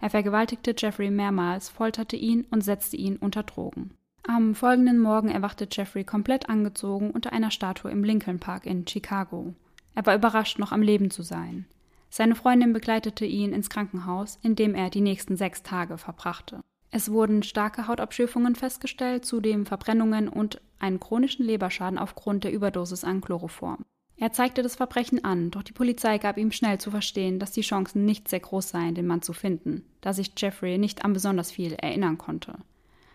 [0.00, 3.94] Er vergewaltigte Jeffrey mehrmals, folterte ihn und setzte ihn unter Drogen.
[4.26, 9.54] Am folgenden Morgen erwachte Jeffrey komplett angezogen unter einer Statue im Lincoln Park in Chicago.
[9.94, 11.66] Er war überrascht, noch am Leben zu sein.
[12.08, 16.60] Seine Freundin begleitete ihn ins Krankenhaus, in dem er die nächsten sechs Tage verbrachte.
[16.94, 23.22] Es wurden starke Hautabschürfungen festgestellt, zudem Verbrennungen und einen chronischen Leberschaden aufgrund der Überdosis an
[23.22, 23.86] Chloroform.
[24.18, 27.62] Er zeigte das Verbrechen an, doch die Polizei gab ihm schnell zu verstehen, dass die
[27.62, 31.50] Chancen nicht sehr groß seien, den Mann zu finden, da sich Jeffrey nicht an besonders
[31.50, 32.58] viel erinnern konnte.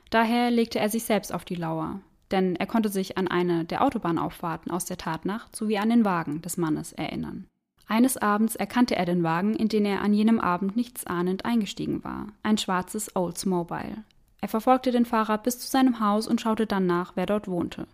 [0.10, 3.84] Daher legte er sich selbst auf die Lauer, denn er konnte sich an eine der
[3.84, 7.46] Autobahnauffahrten aus der Tatnacht sowie an den Wagen des Mannes erinnern.
[7.88, 12.04] Eines Abends erkannte er den Wagen, in den er an jenem Abend nichts ahnend eingestiegen
[12.04, 12.28] war.
[12.44, 14.04] Ein schwarzes Oldsmobile.
[14.42, 17.88] Er verfolgte den Fahrer bis zu seinem Haus und schaute dann nach, wer dort wohnte.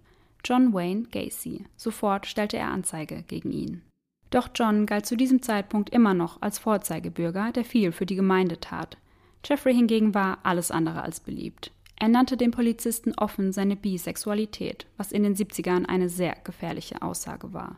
[0.44, 1.66] John Wayne Gacy.
[1.78, 3.82] Sofort stellte er Anzeige gegen ihn.
[4.30, 8.60] Doch John galt zu diesem Zeitpunkt immer noch als Vorzeigebürger, der viel für die Gemeinde
[8.60, 8.98] tat.
[9.46, 11.72] Jeffrey hingegen war alles andere als beliebt.
[12.00, 17.54] Er nannte dem Polizisten offen seine Bisexualität, was in den 70ern eine sehr gefährliche Aussage
[17.54, 17.78] war.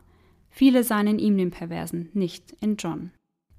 [0.56, 3.10] Viele sahen in ihm den Perversen, nicht in John.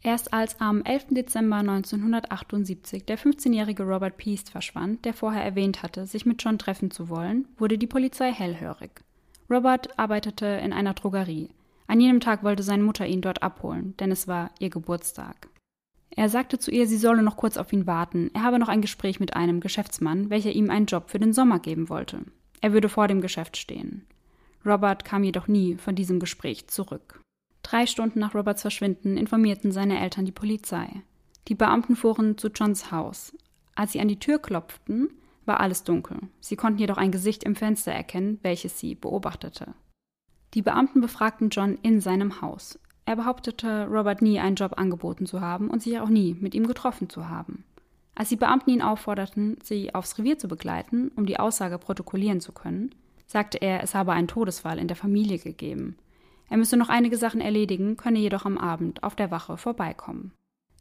[0.01, 1.09] Erst als am 11.
[1.11, 6.89] Dezember 1978 der 15-jährige Robert Peast verschwand, der vorher erwähnt hatte, sich mit John treffen
[6.89, 8.89] zu wollen, wurde die Polizei hellhörig.
[9.47, 11.51] Robert arbeitete in einer Drogerie.
[11.85, 15.49] An jenem Tag wollte seine Mutter ihn dort abholen, denn es war ihr Geburtstag.
[16.09, 18.31] Er sagte zu ihr, sie solle noch kurz auf ihn warten.
[18.33, 21.59] Er habe noch ein Gespräch mit einem Geschäftsmann, welcher ihm einen Job für den Sommer
[21.59, 22.25] geben wollte.
[22.59, 24.07] Er würde vor dem Geschäft stehen.
[24.67, 27.21] Robert kam jedoch nie von diesem Gespräch zurück.
[27.63, 31.01] Drei Stunden nach Roberts Verschwinden informierten seine Eltern die Polizei.
[31.47, 33.33] Die Beamten fuhren zu Johns Haus.
[33.75, 35.09] Als sie an die Tür klopften,
[35.45, 36.17] war alles dunkel.
[36.41, 39.73] Sie konnten jedoch ein Gesicht im Fenster erkennen, welches sie beobachtete.
[40.53, 42.79] Die Beamten befragten John in seinem Haus.
[43.05, 46.67] Er behauptete, Robert nie einen Job angeboten zu haben und sich auch nie mit ihm
[46.67, 47.63] getroffen zu haben.
[48.15, 52.51] Als die Beamten ihn aufforderten, sie aufs Revier zu begleiten, um die Aussage protokollieren zu
[52.51, 52.93] können,
[53.27, 55.97] sagte er, es habe einen Todesfall in der Familie gegeben.
[56.49, 60.31] Er müsse noch einige Sachen erledigen, könne jedoch am Abend auf der Wache vorbeikommen.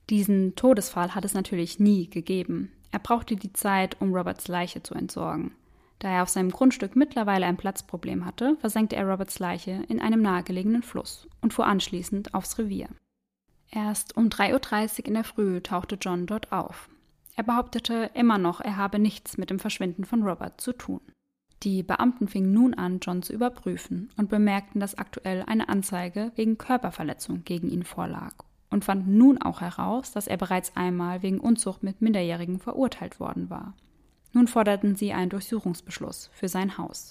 [0.09, 2.73] Diesen Todesfall hat es natürlich nie gegeben.
[2.93, 5.53] Er brauchte die Zeit, um Roberts Leiche zu entsorgen.
[5.99, 10.23] Da er auf seinem Grundstück mittlerweile ein Platzproblem hatte, versenkte er Roberts Leiche in einem
[10.23, 12.89] nahegelegenen Fluss und fuhr anschließend aufs Revier.
[13.71, 16.89] Erst um 3.30 Uhr in der Früh tauchte John dort auf.
[17.35, 21.01] Er behauptete immer noch, er habe nichts mit dem Verschwinden von Robert zu tun.
[21.63, 26.59] Die Beamten fingen nun an, John zu überprüfen und bemerkten, dass aktuell eine Anzeige wegen
[26.59, 28.35] Körperverletzung gegen ihn vorlag
[28.71, 33.49] und fanden nun auch heraus, dass er bereits einmal wegen Unzucht mit Minderjährigen verurteilt worden
[33.49, 33.75] war.
[34.33, 37.11] Nun forderten sie einen Durchsuchungsbeschluss für sein Haus.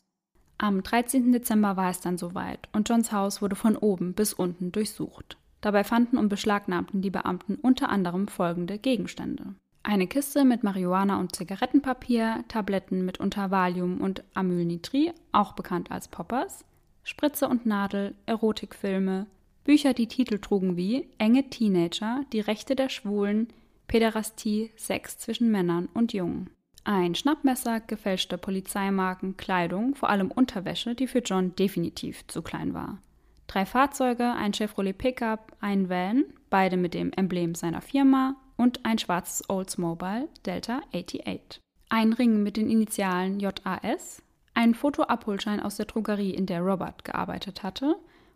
[0.58, 1.31] Am 13.
[1.31, 5.38] Dezember war es dann soweit und Johns Haus wurde von oben bis unten durchsucht.
[5.60, 9.55] Dabei fanden und beschlagnahmten die Beamten unter anderem folgende Gegenstände.
[9.88, 16.08] Eine Kiste mit Marihuana und Zigarettenpapier, Tabletten mit unter Valium und Amylnitri, auch bekannt als
[16.08, 16.65] Poppers,
[17.04, 19.28] Spritze und Nadel, Erotikfilme,
[19.63, 23.50] Bücher, die Titel trugen wie Enge Teenager, Die Rechte der Schwulen,
[23.86, 26.50] Päderastie, Sex zwischen Männern und Jungen.
[26.84, 32.98] Ein Schnappmesser, gefälschte Polizeimarken, Kleidung, vor allem Unterwäsche, die für John definitiv zu klein war.
[33.45, 38.97] Drei Fahrzeuge, ein Chevrolet Pickup, ein Van, beide mit dem Emblem seiner Firma und ein
[38.97, 41.61] schwarzes Oldsmobile Delta 88.
[41.89, 44.21] Ein Ring mit den Initialen JAS,
[44.53, 47.95] ein Fotoabholschein aus der Drogerie, in der Robert gearbeitet hatte,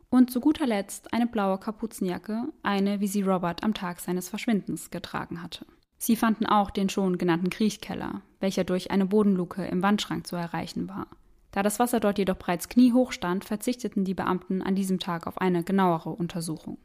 [0.09, 4.89] und zu guter Letzt eine blaue Kapuzenjacke, eine, wie sie Robert am Tag seines Verschwindens
[4.89, 5.65] getragen hatte.
[5.97, 10.87] Sie fanden auch den schon genannten Kriechkeller, welcher durch eine Bodenluke im Wandschrank zu erreichen
[10.87, 11.07] war.
[11.51, 15.39] Da das Wasser dort jedoch bereits kniehoch stand, verzichteten die Beamten an diesem Tag auf
[15.39, 16.77] eine genauere Untersuchung.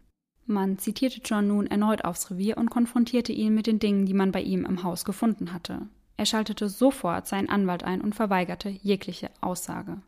[0.47, 4.33] Man zitierte John nun erneut aufs Revier und konfrontierte ihn mit den Dingen, die man
[4.33, 5.83] bei ihm im Haus gefunden hatte.
[6.17, 9.99] Er schaltete sofort seinen Anwalt ein und verweigerte jegliche Aussage.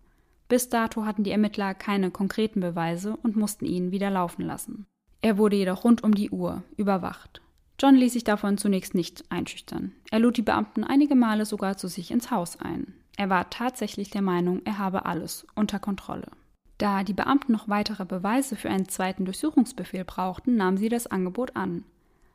[0.49, 4.87] Bis dato hatten die Ermittler keine konkreten Beweise und mussten ihn wieder laufen lassen.
[5.22, 7.40] Er wurde jedoch rund um die Uhr überwacht.
[7.81, 9.92] John ließ sich davon zunächst nicht einschüchtern.
[10.11, 12.94] Er lud die Beamten einige Male sogar zu sich ins Haus ein.
[13.16, 16.29] Er war tatsächlich der Meinung, er habe alles unter Kontrolle.
[16.78, 21.56] Da die Beamten noch weitere Beweise für einen zweiten Durchsuchungsbefehl brauchten, nahmen sie das Angebot
[21.56, 21.84] an.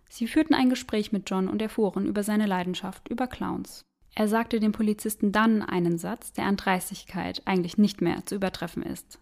[0.10, 3.86] Sie führten ein Gespräch mit John und erfuhren über seine Leidenschaft über Clowns.
[4.13, 8.84] Er sagte dem Polizisten dann einen Satz, der an Dreistigkeit eigentlich nicht mehr zu übertreffen
[8.84, 9.19] ist.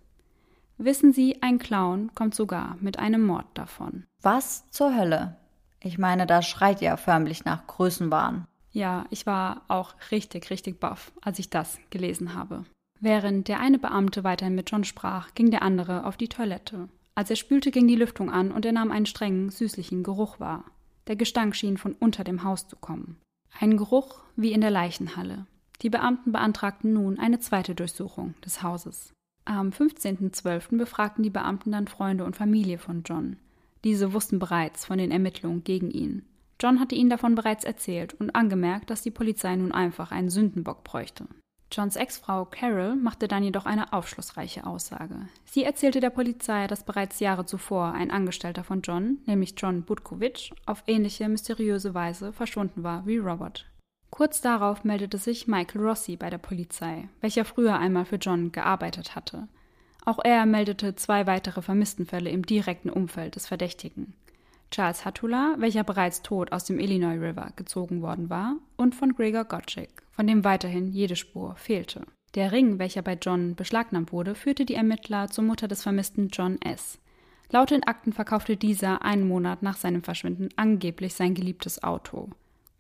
[0.78, 4.06] Wissen Sie, ein Clown kommt sogar mit einem Mord davon.
[4.22, 5.36] Was zur Hölle?
[5.82, 8.46] Ich meine, da schreit ja förmlich nach Größenwahn.
[8.72, 12.66] Ja, ich war auch richtig, richtig baff, als ich das gelesen habe.
[13.00, 16.90] Während der eine Beamte weiterhin mit John sprach, ging der andere auf die Toilette.
[17.16, 20.66] Als er spülte, ging die Lüftung an und er nahm einen strengen, süßlichen Geruch wahr.
[21.08, 23.18] Der Gestank schien von unter dem Haus zu kommen.
[23.60, 25.48] Ein Geruch wie in der Leichenhalle.
[25.82, 29.14] Die Beamten beantragten nun eine zweite Durchsuchung des Hauses.
[29.46, 30.78] Am 15.12.
[30.78, 33.38] befragten die Beamten dann Freunde und Familie von John.
[33.84, 36.26] Diese wussten bereits von den Ermittlungen gegen ihn.
[36.62, 40.84] John hatte ihnen davon bereits erzählt und angemerkt, dass die Polizei nun einfach einen Sündenbock
[40.84, 41.26] bräuchte.
[41.72, 45.28] Johns Ex-Frau Carol machte dann jedoch eine aufschlussreiche Aussage.
[45.46, 50.52] Sie erzählte der Polizei, dass bereits Jahre zuvor ein Angestellter von John, nämlich John Budkowitsch,
[50.66, 53.66] auf ähnliche mysteriöse Weise verschwunden war wie Robert.
[54.10, 59.16] Kurz darauf meldete sich Michael Rossi bei der Polizei, welcher früher einmal für John gearbeitet
[59.16, 59.48] hatte.
[60.06, 64.16] Auch er meldete zwei weitere Vermisstenfälle im direkten Umfeld des Verdächtigen.
[64.72, 69.46] Charles Hattula, welcher bereits tot aus dem Illinois River gezogen worden war, und von Gregor
[69.46, 72.06] Gottschalk, von dem weiterhin jede Spur fehlte.
[72.36, 76.62] Der Ring, welcher bei John beschlagnahmt wurde, führte die Ermittler zur Mutter des vermissten John
[76.62, 77.00] S.
[77.52, 82.30] Laut den Akten verkaufte dieser einen Monat nach seinem Verschwinden angeblich sein geliebtes Auto.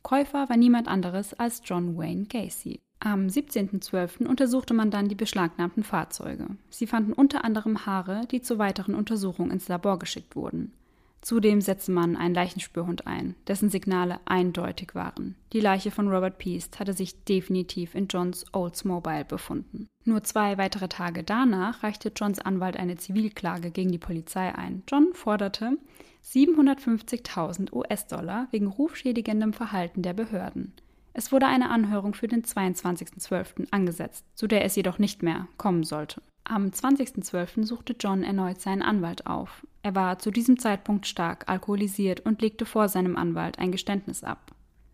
[0.04, 2.80] Käufer war niemand anderes als John Wayne Gacy.
[3.00, 4.28] Am 17.12.
[4.28, 6.48] untersuchte man dann die beschlagnahmten Fahrzeuge.
[6.70, 10.74] Sie fanden unter anderem Haare, die zur weiteren Untersuchung ins Labor geschickt wurden.
[11.22, 15.36] Zudem setzte man einen Leichenspürhund ein, dessen Signale eindeutig waren.
[15.52, 19.88] Die Leiche von Robert Peast hatte sich definitiv in Johns Oldsmobile befunden.
[20.06, 24.84] Nur zwei weitere Tage danach reichte Johns Anwalt eine Zivilklage gegen die Polizei ein.
[24.88, 25.78] John forderte
[26.26, 30.74] 750.000 US-Dollar wegen rufschädigendem Verhalten der Behörden.
[31.14, 33.68] Es wurde eine Anhörung für den 22.12.
[33.72, 36.22] angesetzt, zu der es jedoch nicht mehr kommen sollte.
[36.44, 37.66] Am 20.12.
[37.66, 39.66] suchte John erneut seinen Anwalt auf.
[39.84, 44.52] Er war zu diesem Zeitpunkt stark alkoholisiert und legte vor seinem Anwalt ein Geständnis ab.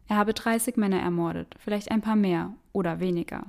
[0.07, 3.45] Er habe 30 Männer ermordet, vielleicht ein paar mehr oder weniger.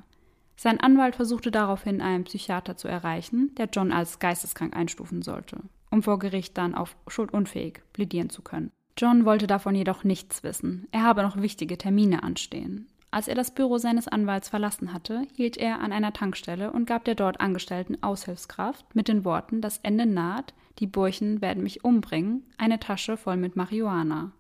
[0.57, 5.59] Sein Anwalt versuchte daraufhin einen Psychiater zu erreichen, der John als geisteskrank einstufen sollte,
[5.91, 8.71] um vor Gericht dann auf schuldunfähig plädieren zu können.
[8.97, 10.89] John wollte davon jedoch nichts wissen.
[10.91, 12.89] Er habe noch wichtige Termine anstehen.
[13.17, 17.07] Als er das Büro seines Anwalts verlassen hatte, hielt er an einer Tankstelle und gab
[17.07, 22.43] der dort angestellten Aushilfskraft mit den Worten Das Ende naht, die Burchen werden mich umbringen,
[22.59, 24.33] eine Tasche voll mit Marihuana.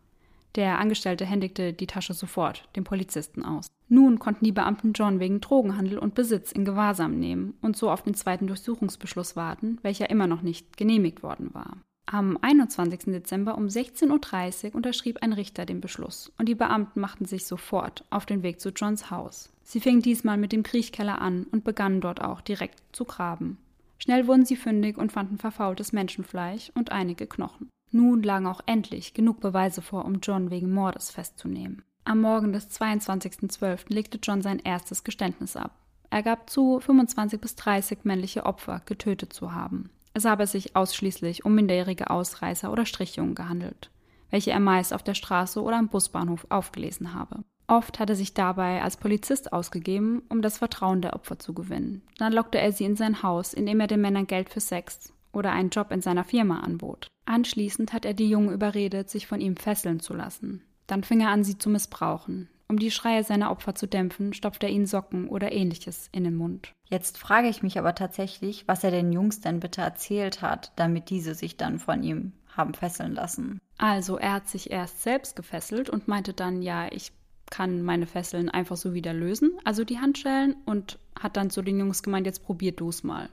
[0.56, 3.66] Der Angestellte händigte die Tasche sofort dem Polizisten aus.
[3.88, 8.02] Nun konnten die Beamten John wegen Drogenhandel und Besitz in Gewahrsam nehmen und so auf
[8.02, 11.78] den zweiten Durchsuchungsbeschluss warten, welcher immer noch nicht genehmigt worden war.
[12.08, 13.06] Am 21.
[13.06, 18.04] Dezember um 16.30 Uhr unterschrieb ein Richter den Beschluss und die Beamten machten sich sofort
[18.10, 19.50] auf den Weg zu Johns Haus.
[19.64, 23.58] Sie fingen diesmal mit dem Kriechkeller an und begannen dort auch direkt zu graben.
[23.98, 27.70] Schnell wurden sie fündig und fanden verfaultes Menschenfleisch und einige Knochen.
[27.90, 31.82] Nun lagen auch endlich genug Beweise vor, um John wegen Mordes festzunehmen.
[32.04, 33.92] Am Morgen des 22.12.
[33.92, 35.72] legte John sein erstes Geständnis ab.
[36.10, 39.90] Er gab zu, 25 bis 30 männliche Opfer getötet zu haben.
[40.16, 43.90] Es habe sich ausschließlich um minderjährige Ausreißer oder Strichjungen gehandelt,
[44.30, 47.44] welche er meist auf der Straße oder am Busbahnhof aufgelesen habe.
[47.66, 52.00] Oft hat er sich dabei als Polizist ausgegeben, um das Vertrauen der Opfer zu gewinnen.
[52.16, 55.52] Dann lockte er sie in sein Haus, indem er den Männern Geld für Sex oder
[55.52, 57.08] einen Job in seiner Firma anbot.
[57.26, 60.62] Anschließend hat er die Jungen überredet, sich von ihm fesseln zu lassen.
[60.86, 62.48] Dann fing er an, sie zu missbrauchen.
[62.68, 66.34] Um die Schreie seiner Opfer zu dämpfen, stopft er ihnen Socken oder ähnliches in den
[66.34, 66.72] Mund.
[66.88, 71.10] Jetzt frage ich mich aber tatsächlich, was er den Jungs denn bitte erzählt hat, damit
[71.10, 73.60] diese sich dann von ihm haben fesseln lassen.
[73.78, 77.12] Also er hat sich erst selbst gefesselt und meinte dann, ja, ich
[77.50, 81.78] kann meine Fesseln einfach so wieder lösen, also die Handschellen, und hat dann zu den
[81.78, 83.28] Jungs gemeint, jetzt probier du's mal.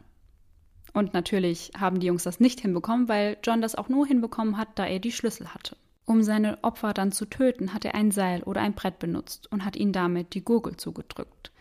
[0.94, 4.68] Und natürlich haben die Jungs das nicht hinbekommen, weil John das auch nur hinbekommen hat,
[4.76, 5.76] da er die Schlüssel hatte.
[6.06, 9.64] Um seine Opfer dann zu töten, hat er ein Seil oder ein Brett benutzt und
[9.64, 11.52] hat ihnen damit die Gurgel zugedrückt.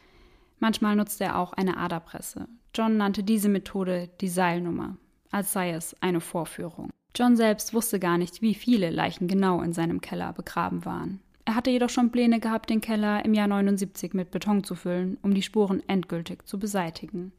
[0.59, 2.49] Manchmal nutzte er auch eine Aderpresse.
[2.75, 4.97] John nannte diese Methode die Seilnummer,
[5.31, 6.91] als sei es eine Vorführung.
[7.15, 11.21] John selbst wusste gar nicht, wie viele Leichen genau in seinem Keller begraben waren.
[11.45, 15.19] Er hatte jedoch schon Pläne gehabt, den Keller im Jahr 79 mit Beton zu füllen,
[15.23, 17.33] um die Spuren endgültig zu beseitigen.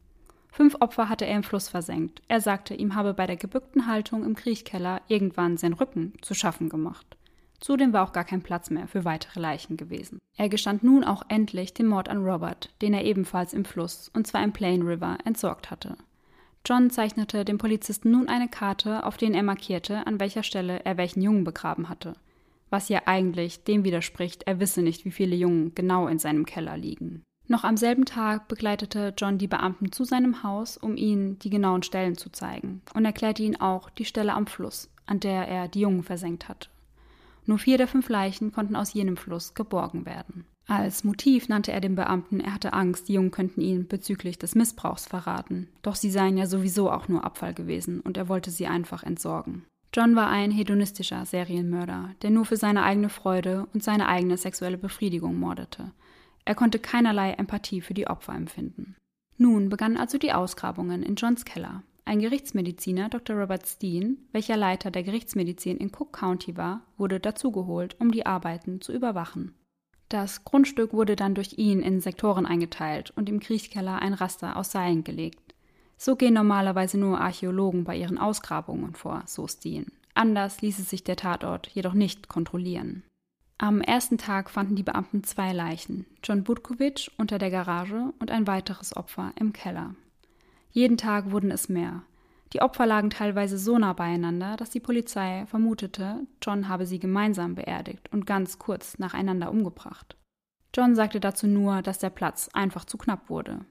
[0.54, 2.22] Fünf Opfer hatte er im Fluss versenkt.
[2.28, 6.70] Er sagte, ihm habe bei der gebückten Haltung im Kriechkeller irgendwann sein Rücken zu schaffen
[6.70, 7.18] gemacht.
[7.60, 10.20] Zudem war auch gar kein Platz mehr für weitere Leichen gewesen.
[10.38, 14.28] Er gestand nun auch endlich den Mord an Robert, den er ebenfalls im Fluss, und
[14.28, 15.98] zwar im Plain River, entsorgt hatte.
[16.64, 20.98] John zeichnete dem Polizisten nun eine Karte, auf der er markierte, an welcher Stelle er
[20.98, 22.14] welchen Jungen begraben hatte.
[22.70, 26.78] Was ja eigentlich dem widerspricht, er wisse nicht, wie viele Jungen genau in seinem Keller
[26.78, 27.24] liegen.
[27.48, 31.84] Noch am selben Tag begleitete John die Beamten zu seinem Haus, um ihnen die genauen
[31.84, 35.82] Stellen zu zeigen, und erklärte ihnen auch die Stelle am Fluss, an der er die
[35.82, 36.70] Jungen versenkt hatte.
[37.46, 40.46] Nur vier der fünf Leichen konnten aus jenem Fluss geborgen werden.
[40.68, 44.56] Als Motiv nannte er dem Beamten, er hatte Angst, die Jungen könnten ihn bezüglich des
[44.56, 45.68] Missbrauchs verraten.
[45.82, 49.66] Doch sie seien ja sowieso auch nur Abfall gewesen und er wollte sie einfach entsorgen.
[49.94, 54.78] John war ein hedonistischer Serienmörder, der nur für seine eigene Freude und seine eigene sexuelle
[54.78, 55.92] Befriedigung mordete.
[56.46, 58.96] Er konnte keinerlei Empathie für die Opfer empfinden.
[59.38, 61.84] Nun begannen also die Ausgrabungen in Johns Keller.
[62.06, 63.38] Ein Gerichtsmediziner, Dr.
[63.38, 68.82] Robert Steen, welcher Leiter der Gerichtsmedizin in Cook County war, wurde dazugeholt, um die Arbeiten
[68.82, 69.56] zu überwachen.
[70.10, 74.72] Das Grundstück wurde dann durch ihn in Sektoren eingeteilt und im Kriechkeller ein Raster aus
[74.72, 75.56] Seilen gelegt.
[75.98, 79.88] So gehen normalerweise nur Archäologen bei ihren Ausgrabungen vor, so Steen.
[80.14, 83.04] Anders ließe sich der Tatort jedoch nicht kontrollieren.
[83.58, 88.48] Am ersten Tag fanden die Beamten zwei Leichen, John Budkovic unter der Garage und ein
[88.48, 89.96] weiteres Opfer im Keller.
[90.72, 92.04] Jeden Tag wurden es mehr.
[92.52, 97.56] Die Opfer lagen teilweise so nah beieinander, dass die Polizei vermutete, John habe sie gemeinsam
[97.56, 100.18] beerdigt und ganz kurz nacheinander umgebracht.
[100.76, 103.62] John sagte dazu nur, dass der Platz einfach zu knapp wurde.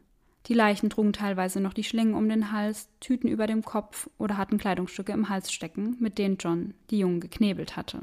[0.47, 4.37] Die Leichen trugen teilweise noch die Schlingen um den Hals, Tüten über dem Kopf oder
[4.37, 8.01] hatten Kleidungsstücke im Hals stecken, mit denen John die Jungen geknebelt hatte.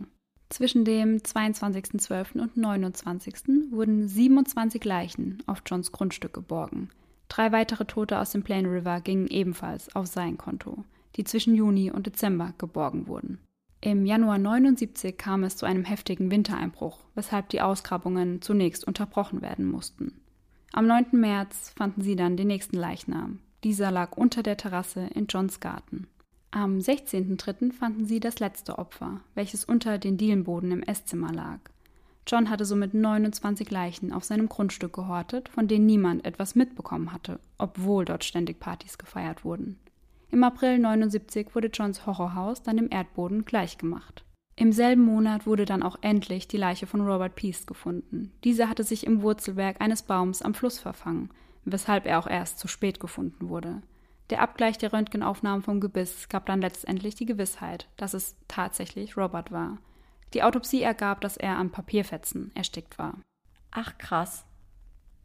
[0.50, 2.40] Zwischen dem 22.12.
[2.42, 3.36] und 29.
[3.70, 6.90] wurden 27 Leichen auf Johns Grundstück geborgen.
[7.28, 10.84] Drei weitere Tote aus dem Plain River gingen ebenfalls auf sein Konto,
[11.16, 13.40] die zwischen Juni und Dezember geborgen wurden.
[13.82, 19.70] Im Januar 79 kam es zu einem heftigen Wintereinbruch, weshalb die Ausgrabungen zunächst unterbrochen werden
[19.70, 20.20] mussten.
[20.74, 21.08] Am 9.
[21.12, 23.40] März fanden sie dann den nächsten Leichnam.
[23.64, 26.08] Dieser lag unter der Terrasse in Johns Garten.
[26.52, 27.72] Am 16.03.
[27.72, 31.60] fanden sie das letzte Opfer, welches unter den Dielenboden im Esszimmer lag.
[32.26, 37.40] John hatte somit 29 Leichen auf seinem Grundstück gehortet, von denen niemand etwas mitbekommen hatte,
[37.60, 39.78] obwohl dort ständig Partys gefeiert wurden.
[40.32, 44.24] Im April 79 wurde Johns Horrorhaus dann im Erdboden gleichgemacht.
[44.56, 48.32] Im selben Monat wurde dann auch endlich die Leiche von Robert Peace gefunden.
[48.44, 51.30] Dieser hatte sich im Wurzelwerk eines Baums am Fluss verfangen,
[51.64, 53.82] weshalb er auch erst zu spät gefunden wurde.
[54.30, 59.52] Der Abgleich der Röntgenaufnahmen vom Gebiss gab dann letztendlich die Gewissheit, dass es tatsächlich Robert
[59.52, 59.78] war.
[60.34, 63.16] Die Autopsie ergab, dass er an Papierfetzen erstickt war.
[63.72, 64.46] Ach krass.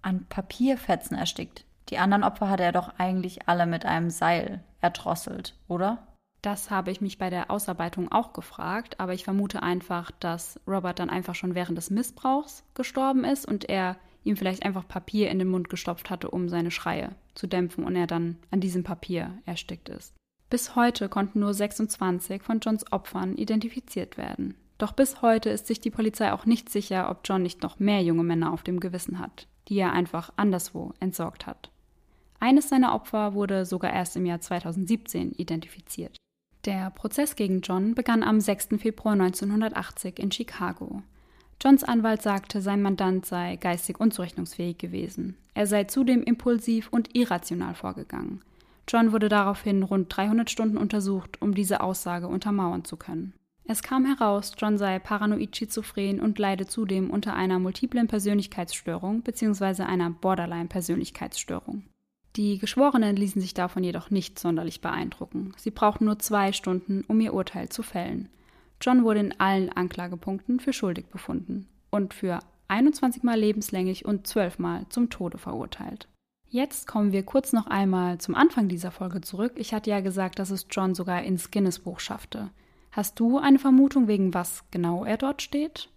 [0.01, 1.67] An Papierfetzen erstickt.
[1.91, 6.07] Die anderen Opfer hatte er doch eigentlich alle mit einem Seil erdrosselt, oder?
[6.41, 10.99] Das habe ich mich bei der Ausarbeitung auch gefragt, aber ich vermute einfach, dass Robert
[10.99, 15.39] dann einfach schon während des Missbrauchs gestorben ist und er ihm vielleicht einfach Papier in
[15.39, 19.39] den Mund gestopft hatte, um seine Schreie zu dämpfen und er dann an diesem Papier
[19.47, 20.15] erstickt ist.
[20.51, 24.55] Bis heute konnten nur 26 von Johns Opfern identifiziert werden.
[24.79, 28.03] Doch bis heute ist sich die Polizei auch nicht sicher, ob John nicht noch mehr
[28.03, 31.71] junge Männer auf dem Gewissen hat, die er einfach anderswo entsorgt hat.
[32.41, 36.17] Eines seiner Opfer wurde sogar erst im Jahr 2017 identifiziert.
[36.65, 38.69] Der Prozess gegen John begann am 6.
[38.79, 41.03] Februar 1980 in Chicago.
[41.63, 45.37] Johns Anwalt sagte, sein Mandant sei geistig unzurechnungsfähig gewesen.
[45.55, 48.43] Er sei zudem impulsiv und irrational vorgegangen.
[48.89, 53.33] John wurde daraufhin rund 300 Stunden untersucht, um diese Aussage untermauern zu können.
[53.67, 59.85] Es kam heraus, John sei paranoid schizophren und leide zudem unter einer multiplen Persönlichkeitsstörung bzw.
[59.85, 61.85] einer Borderline-Persönlichkeitsstörung.
[62.37, 65.55] Die Geschworenen ließen sich davon jedoch nicht sonderlich beeindrucken.
[65.57, 68.29] Sie brauchten nur zwei Stunden, um ihr Urteil zu fällen.
[68.81, 74.59] John wurde in allen Anklagepunkten für schuldig befunden und für 21 Mal lebenslänglich und 12
[74.59, 76.09] Mal zum Tode verurteilt.
[76.49, 79.55] Jetzt kommen wir kurz noch einmal zum Anfang dieser Folge zurück.
[79.57, 82.51] Ich hatte ja gesagt, dass es John sogar ins Guinness-Buch schaffte.
[82.93, 85.89] Hast du eine Vermutung, wegen was genau er dort steht?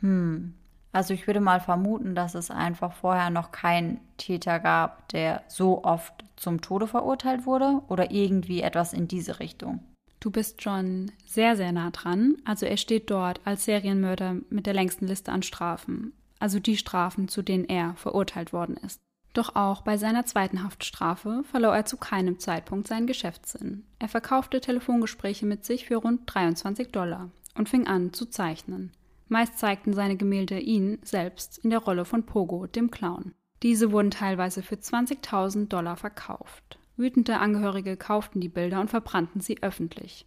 [0.00, 0.54] Hm.
[0.92, 5.82] Also ich würde mal vermuten, dass es einfach vorher noch keinen Täter gab, der so
[5.82, 9.80] oft zum Tode verurteilt wurde oder irgendwie etwas in diese Richtung.
[10.22, 12.36] Du bist schon sehr, sehr nah dran.
[12.44, 16.12] Also er steht dort als Serienmörder mit der längsten Liste an Strafen.
[16.38, 19.00] Also die Strafen, zu denen er verurteilt worden ist.
[19.32, 23.84] Doch auch bei seiner zweiten Haftstrafe verlor er zu keinem Zeitpunkt seinen Geschäftssinn.
[23.98, 28.92] Er verkaufte Telefongespräche mit sich für rund 23 Dollar und fing an zu zeichnen.
[29.26, 33.34] Meist zeigten seine Gemälde ihn selbst in der Rolle von Pogo, dem Clown.
[33.64, 36.78] Diese wurden teilweise für 20.000 Dollar verkauft.
[36.96, 40.26] Wütende Angehörige kauften die Bilder und verbrannten sie öffentlich.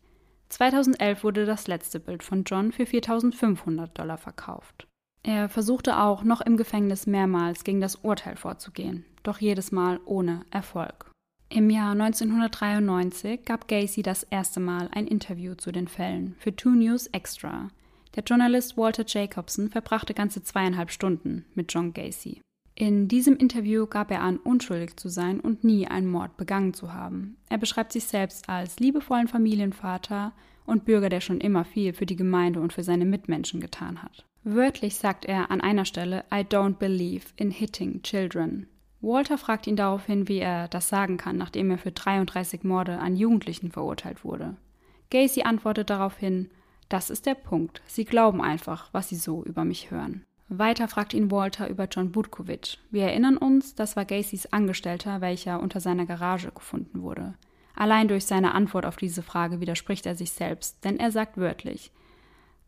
[0.50, 4.88] 2011 wurde das letzte Bild von John für 4.500 Dollar verkauft.
[5.24, 10.46] Er versuchte auch noch im Gefängnis mehrmals gegen das Urteil vorzugehen, doch jedes Mal ohne
[10.52, 11.10] Erfolg.
[11.50, 16.72] Im Jahr 1993 gab Gacy das erste Mal ein Interview zu den Fällen für Two
[16.72, 17.70] News Extra.
[18.16, 22.42] Der Journalist Walter Jacobson verbrachte ganze zweieinhalb Stunden mit John Gacy.
[22.78, 26.94] In diesem Interview gab er an, unschuldig zu sein und nie einen Mord begangen zu
[26.94, 27.38] haben.
[27.48, 30.34] Er beschreibt sich selbst als liebevollen Familienvater
[30.66, 34.26] und Bürger, der schon immer viel für die Gemeinde und für seine Mitmenschen getan hat.
[34.44, 38.68] Wörtlich sagt er an einer Stelle I don't believe in hitting children.
[39.00, 43.16] Walter fragt ihn daraufhin, wie er das sagen kann, nachdem er für 33 Morde an
[43.16, 44.58] Jugendlichen verurteilt wurde.
[45.12, 46.50] Gacy antwortet daraufhin,
[46.90, 47.82] das ist der Punkt.
[47.88, 50.26] Sie glauben einfach, was sie so über mich hören.
[50.48, 52.78] Weiter fragt ihn Walter über John Budkovic.
[52.92, 57.34] Wir erinnern uns, das war Gacys Angestellter, welcher unter seiner Garage gefunden wurde.
[57.76, 61.92] Allein durch seine Antwort auf diese Frage widerspricht er sich selbst, denn er sagt wörtlich,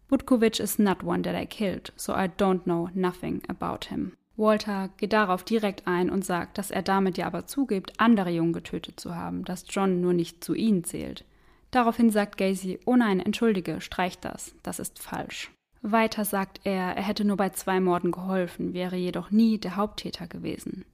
[0.07, 4.13] Butkovich is not one that I killed, so I don't know nothing about him.
[4.37, 8.53] Walter geht darauf direkt ein und sagt, dass er damit ja aber zugibt, andere Jungen
[8.53, 11.25] getötet zu haben, dass John nur nicht zu ihnen zählt.
[11.71, 15.51] Daraufhin sagt Gacy, oh nein, entschuldige, streich das, das ist falsch.
[15.91, 20.27] Weiter sagt er, er hätte nur bei zwei Morden geholfen, wäre jedoch nie der Haupttäter
[20.27, 20.85] gewesen.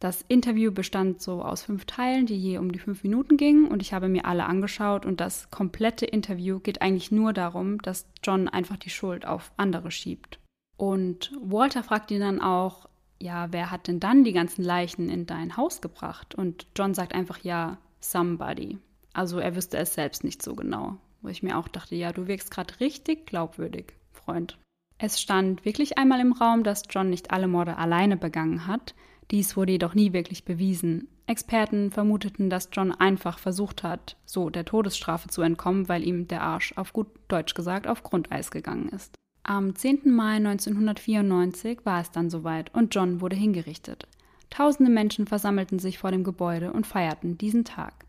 [0.00, 3.80] Das Interview bestand so aus fünf Teilen, die je um die fünf Minuten gingen und
[3.80, 8.48] ich habe mir alle angeschaut und das komplette Interview geht eigentlich nur darum, dass John
[8.48, 10.38] einfach die Schuld auf andere schiebt.
[10.76, 12.88] Und Walter fragt ihn dann auch,
[13.18, 16.34] ja, wer hat denn dann die ganzen Leichen in dein Haus gebracht?
[16.34, 18.78] Und John sagt einfach, ja, somebody.
[19.14, 20.98] Also er wüsste es selbst nicht so genau.
[21.22, 23.94] Wo ich mir auch dachte, ja, du wirkst gerade richtig glaubwürdig,
[24.24, 24.58] Freund.
[24.98, 28.94] Es stand wirklich einmal im Raum, dass John nicht alle Morde alleine begangen hat,
[29.30, 31.08] dies wurde jedoch nie wirklich bewiesen.
[31.26, 36.42] Experten vermuteten, dass John einfach versucht hat, so der Todesstrafe zu entkommen, weil ihm der
[36.42, 39.14] Arsch auf gut Deutsch gesagt auf Grundeis gegangen ist.
[39.42, 40.14] Am 10.
[40.14, 44.06] Mai 1994 war es dann soweit und John wurde hingerichtet.
[44.50, 48.04] Tausende Menschen versammelten sich vor dem Gebäude und feierten diesen Tag.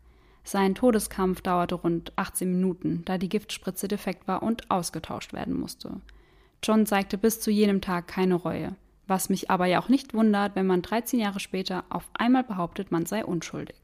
[0.46, 6.00] Sein Todeskampf dauerte rund 18 Minuten, da die Giftspritze defekt war und ausgetauscht werden musste.
[6.62, 8.76] John zeigte bis zu jenem Tag keine Reue.
[9.08, 12.92] Was mich aber ja auch nicht wundert, wenn man 13 Jahre später auf einmal behauptet,
[12.92, 13.74] man sei unschuldig.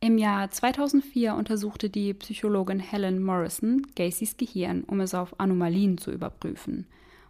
[0.00, 6.10] Im Jahr 2004 untersuchte die Psychologin Helen Morrison Gacys Gehirn, um es auf Anomalien zu
[6.10, 6.88] überprüfen.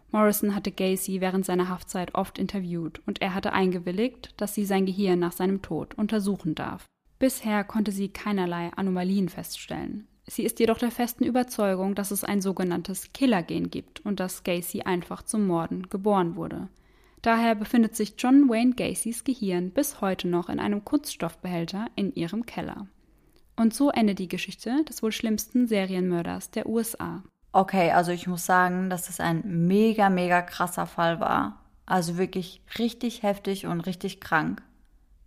[0.09, 4.87] Morrison hatte Gacy während seiner Haftzeit oft interviewt und er hatte eingewilligt, dass sie sein
[4.87, 6.85] Gehirn nach seinem Tod untersuchen darf.
[7.19, 10.07] Bisher konnte sie keinerlei Anomalien feststellen.
[10.25, 14.83] Sie ist jedoch der festen Überzeugung, dass es ein sogenanntes Killergen gibt und dass Gacy
[14.83, 16.69] einfach zum Morden geboren wurde.
[17.21, 22.45] Daher befindet sich John Wayne Gacys Gehirn bis heute noch in einem Kunststoffbehälter in ihrem
[22.45, 22.87] Keller.
[23.57, 27.23] Und so endet die Geschichte des wohl schlimmsten Serienmörders der USA.
[27.51, 31.65] Okay, also ich muss sagen, dass es ein mega, mega krasser Fall war.
[31.85, 34.61] Also wirklich richtig heftig und richtig krank.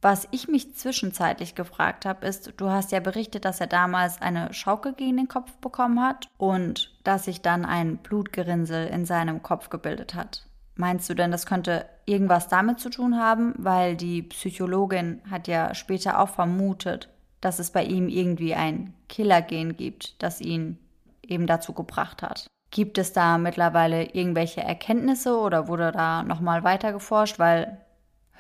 [0.03, 4.53] Was ich mich zwischenzeitlich gefragt habe, ist, du hast ja berichtet, dass er damals eine
[4.53, 9.71] Schaukel gegen den Kopf bekommen hat und dass sich dann ein Blutgerinnsel in seinem Kopf
[9.71, 10.45] gebildet hat.
[10.75, 13.55] Meinst du denn, das könnte irgendwas damit zu tun haben?
[13.59, 17.09] Weil die Psychologin hat ja später auch vermutet,
[17.41, 20.79] dass es bei ihm irgendwie ein Killergen gibt, das ihn
[21.23, 22.49] eben dazu gebracht hat.
[22.73, 27.39] Gibt es da mittlerweile irgendwelche Erkenntnisse oder wurde da nochmal weiter geforscht?
[27.39, 27.79] Weil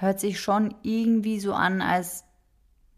[0.03, 2.24] hört sich schon irgendwie so an, als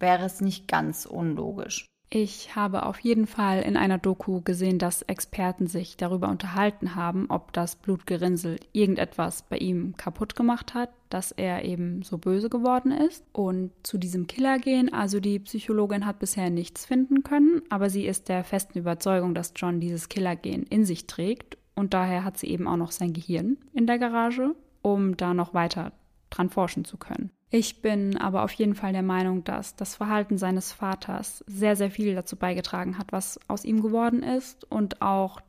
[0.01, 1.87] wäre es nicht ganz unlogisch.
[2.11, 7.27] Ich habe auf jeden Fall in einer Doku gesehen, dass Experten sich darüber unterhalten haben,
[7.29, 12.93] ob das Blutgerinnsel irgendetwas bei ihm kaputt gemacht hat, dass er eben so böse geworden
[12.93, 13.25] ist.
[13.33, 18.07] Und zu diesem Killer gehen, also die Psychologin hat bisher nichts finden können, aber sie
[18.07, 22.49] ist der festen Überzeugung, dass John dieses Killergen in sich trägt und daher hat sie
[22.49, 24.55] eben auch noch sein Gehirn in der Garage.
[24.83, 25.93] um da noch weiter
[26.35, 27.31] dran forschen zu können.
[27.51, 31.91] Ich bin aber auf jeden Fall der Meinung, dass das Verhalten seines Vaters sehr, sehr
[31.91, 35.41] viel dazu beigetragen hat, was aus ihm geworden ist und auch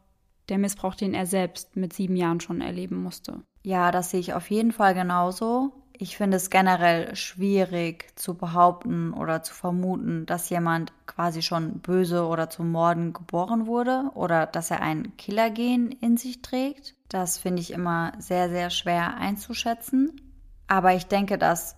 [0.49, 3.41] der Missbrauch, den er selbst mit sieben Jahren schon erleben musste.
[3.63, 5.73] Ja, das sehe ich auf jeden Fall genauso.
[5.97, 12.25] Ich finde es generell schwierig zu behaupten oder zu vermuten, dass jemand quasi schon böse
[12.27, 16.95] oder zum Morden geboren wurde oder dass er ein Killergen in sich trägt.
[17.07, 20.21] Das finde ich immer sehr, sehr schwer einzuschätzen.
[20.67, 21.75] Aber ich denke, dass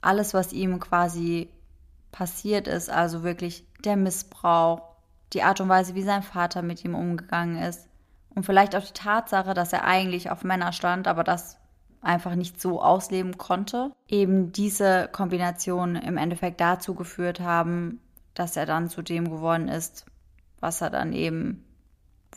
[0.00, 1.48] alles, was ihm quasi
[2.10, 4.82] passiert ist, also wirklich der Missbrauch,
[5.32, 7.88] die Art und Weise, wie sein Vater mit ihm umgegangen ist
[8.34, 11.58] und vielleicht auch die Tatsache, dass er eigentlich auf Männer stand, aber das
[12.02, 18.00] einfach nicht so ausleben konnte, eben diese Kombination im Endeffekt dazu geführt haben,
[18.34, 20.06] dass er dann zu dem geworden ist,
[20.60, 21.64] was er dann eben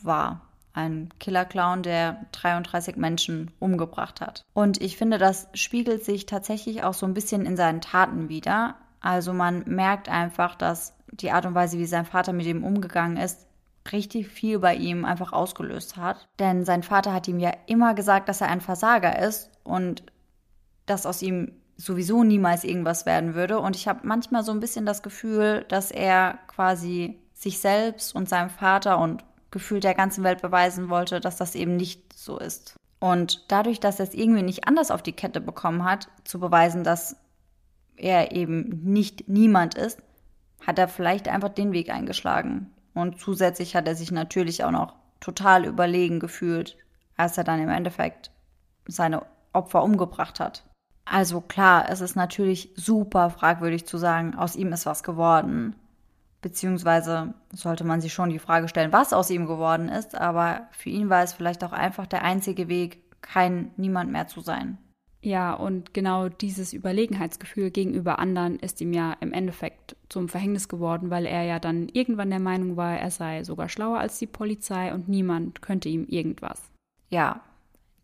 [0.02, 0.45] war
[0.76, 4.44] ein Killer-Clown, der 33 Menschen umgebracht hat.
[4.52, 8.76] Und ich finde, das spiegelt sich tatsächlich auch so ein bisschen in seinen Taten wieder.
[9.00, 13.16] Also man merkt einfach, dass die Art und Weise, wie sein Vater mit ihm umgegangen
[13.16, 13.46] ist,
[13.92, 16.28] richtig viel bei ihm einfach ausgelöst hat.
[16.38, 20.02] Denn sein Vater hat ihm ja immer gesagt, dass er ein Versager ist und
[20.86, 23.60] dass aus ihm sowieso niemals irgendwas werden würde.
[23.60, 28.28] Und ich habe manchmal so ein bisschen das Gefühl, dass er quasi sich selbst und
[28.28, 32.76] seinem Vater und gefühlt der ganzen Welt beweisen wollte, dass das eben nicht so ist.
[32.98, 36.82] Und dadurch, dass er es irgendwie nicht anders auf die Kette bekommen hat, zu beweisen,
[36.84, 37.16] dass
[37.96, 40.00] er eben nicht niemand ist,
[40.66, 42.70] hat er vielleicht einfach den Weg eingeschlagen.
[42.94, 46.76] Und zusätzlich hat er sich natürlich auch noch total überlegen gefühlt,
[47.16, 48.30] als er dann im Endeffekt
[48.86, 50.64] seine Opfer umgebracht hat.
[51.04, 55.76] Also klar, es ist natürlich super fragwürdig zu sagen, aus ihm ist was geworden.
[56.46, 60.90] Beziehungsweise sollte man sich schon die Frage stellen, was aus ihm geworden ist, aber für
[60.90, 64.78] ihn war es vielleicht auch einfach der einzige Weg, kein niemand mehr zu sein.
[65.20, 71.10] Ja, und genau dieses Überlegenheitsgefühl gegenüber anderen ist ihm ja im Endeffekt zum Verhängnis geworden,
[71.10, 74.94] weil er ja dann irgendwann der Meinung war, er sei sogar schlauer als die Polizei
[74.94, 76.62] und niemand könnte ihm irgendwas.
[77.10, 77.40] Ja,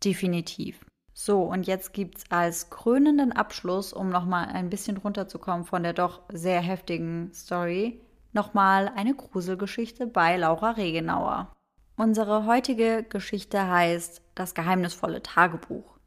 [0.03, 0.85] definitiv.
[1.15, 5.93] So, und jetzt gibt es als krönenden Abschluss, um nochmal ein bisschen runterzukommen von der
[5.93, 8.01] doch sehr heftigen Story,
[8.33, 11.53] nochmal eine Gruselgeschichte bei Laura Regenauer.
[11.97, 15.99] Unsere heutige Geschichte heißt Das geheimnisvolle Tagebuch.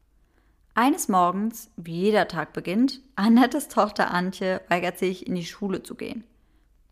[0.74, 5.94] Eines Morgens, wie jeder Tag beginnt, Annettes Tochter Antje weigert sich, in die Schule zu
[5.94, 6.24] gehen.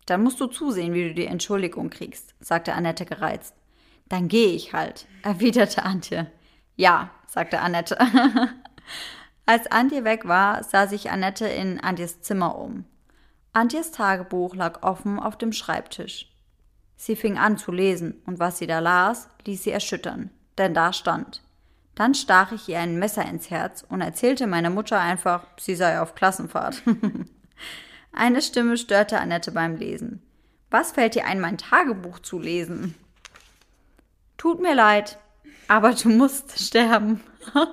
[0.05, 3.53] Dann musst du zusehen, wie du die Entschuldigung kriegst, sagte Annette gereizt.
[4.07, 6.31] Dann gehe ich halt, erwiderte Antje.
[6.75, 7.97] Ja, sagte Annette.
[9.45, 12.85] Als Antje weg war, sah sich Annette in Antjes Zimmer um.
[13.55, 16.29] Antjes Tagebuch lag offen auf dem Schreibtisch.
[16.97, 20.91] Sie fing an zu lesen, und was sie da las, ließ sie erschüttern, denn da
[20.91, 21.41] stand.
[21.95, 26.01] Dann stach ich ihr ein Messer ins Herz und erzählte meiner Mutter einfach, sie sei
[26.01, 26.83] auf Klassenfahrt.
[28.11, 30.21] Eine Stimme störte Annette beim Lesen.
[30.69, 32.93] Was fällt dir ein, mein Tagebuch zu lesen?
[34.35, 35.17] Tut mir leid,
[35.69, 37.23] aber du musst sterben.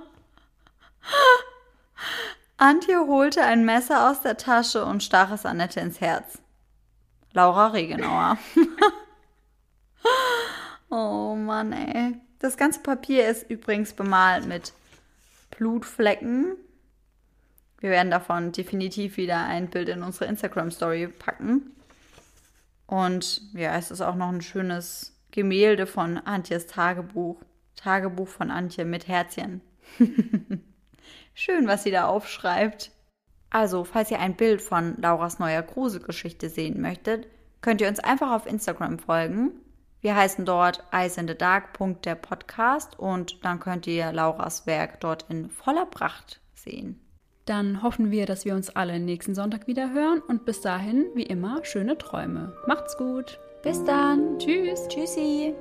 [2.57, 6.39] Antje holte ein Messer aus der Tasche und stach es Annette ins Herz.
[7.33, 8.39] Laura Regenauer.
[10.91, 12.15] oh Mann, ey.
[12.39, 14.73] Das ganze Papier ist übrigens bemalt mit
[15.57, 16.57] Blutflecken.
[17.79, 21.75] Wir werden davon definitiv wieder ein Bild in unsere Instagram-Story packen.
[22.87, 27.41] Und ja, es ist auch noch ein schönes Gemälde von Antjes Tagebuch.
[27.77, 29.63] Tagebuch von Antje mit Herzchen.
[31.35, 32.91] Schön, was sie da aufschreibt.
[33.51, 37.27] Also, falls ihr ein Bild von Lauras neuer Gruselgeschichte sehen möchtet,
[37.61, 39.53] könnt ihr uns einfach auf Instagram folgen.
[40.01, 40.83] Wir heißen dort
[42.05, 46.99] der Podcast und dann könnt ihr Lauras Werk dort in voller Pracht sehen.
[47.45, 51.25] Dann hoffen wir, dass wir uns alle nächsten Sonntag wieder hören und bis dahin, wie
[51.25, 52.57] immer, schöne Träume.
[52.67, 53.39] Macht's gut.
[53.63, 54.39] Bis dann.
[54.39, 54.89] Tschüss.
[54.89, 55.55] Tschüssi.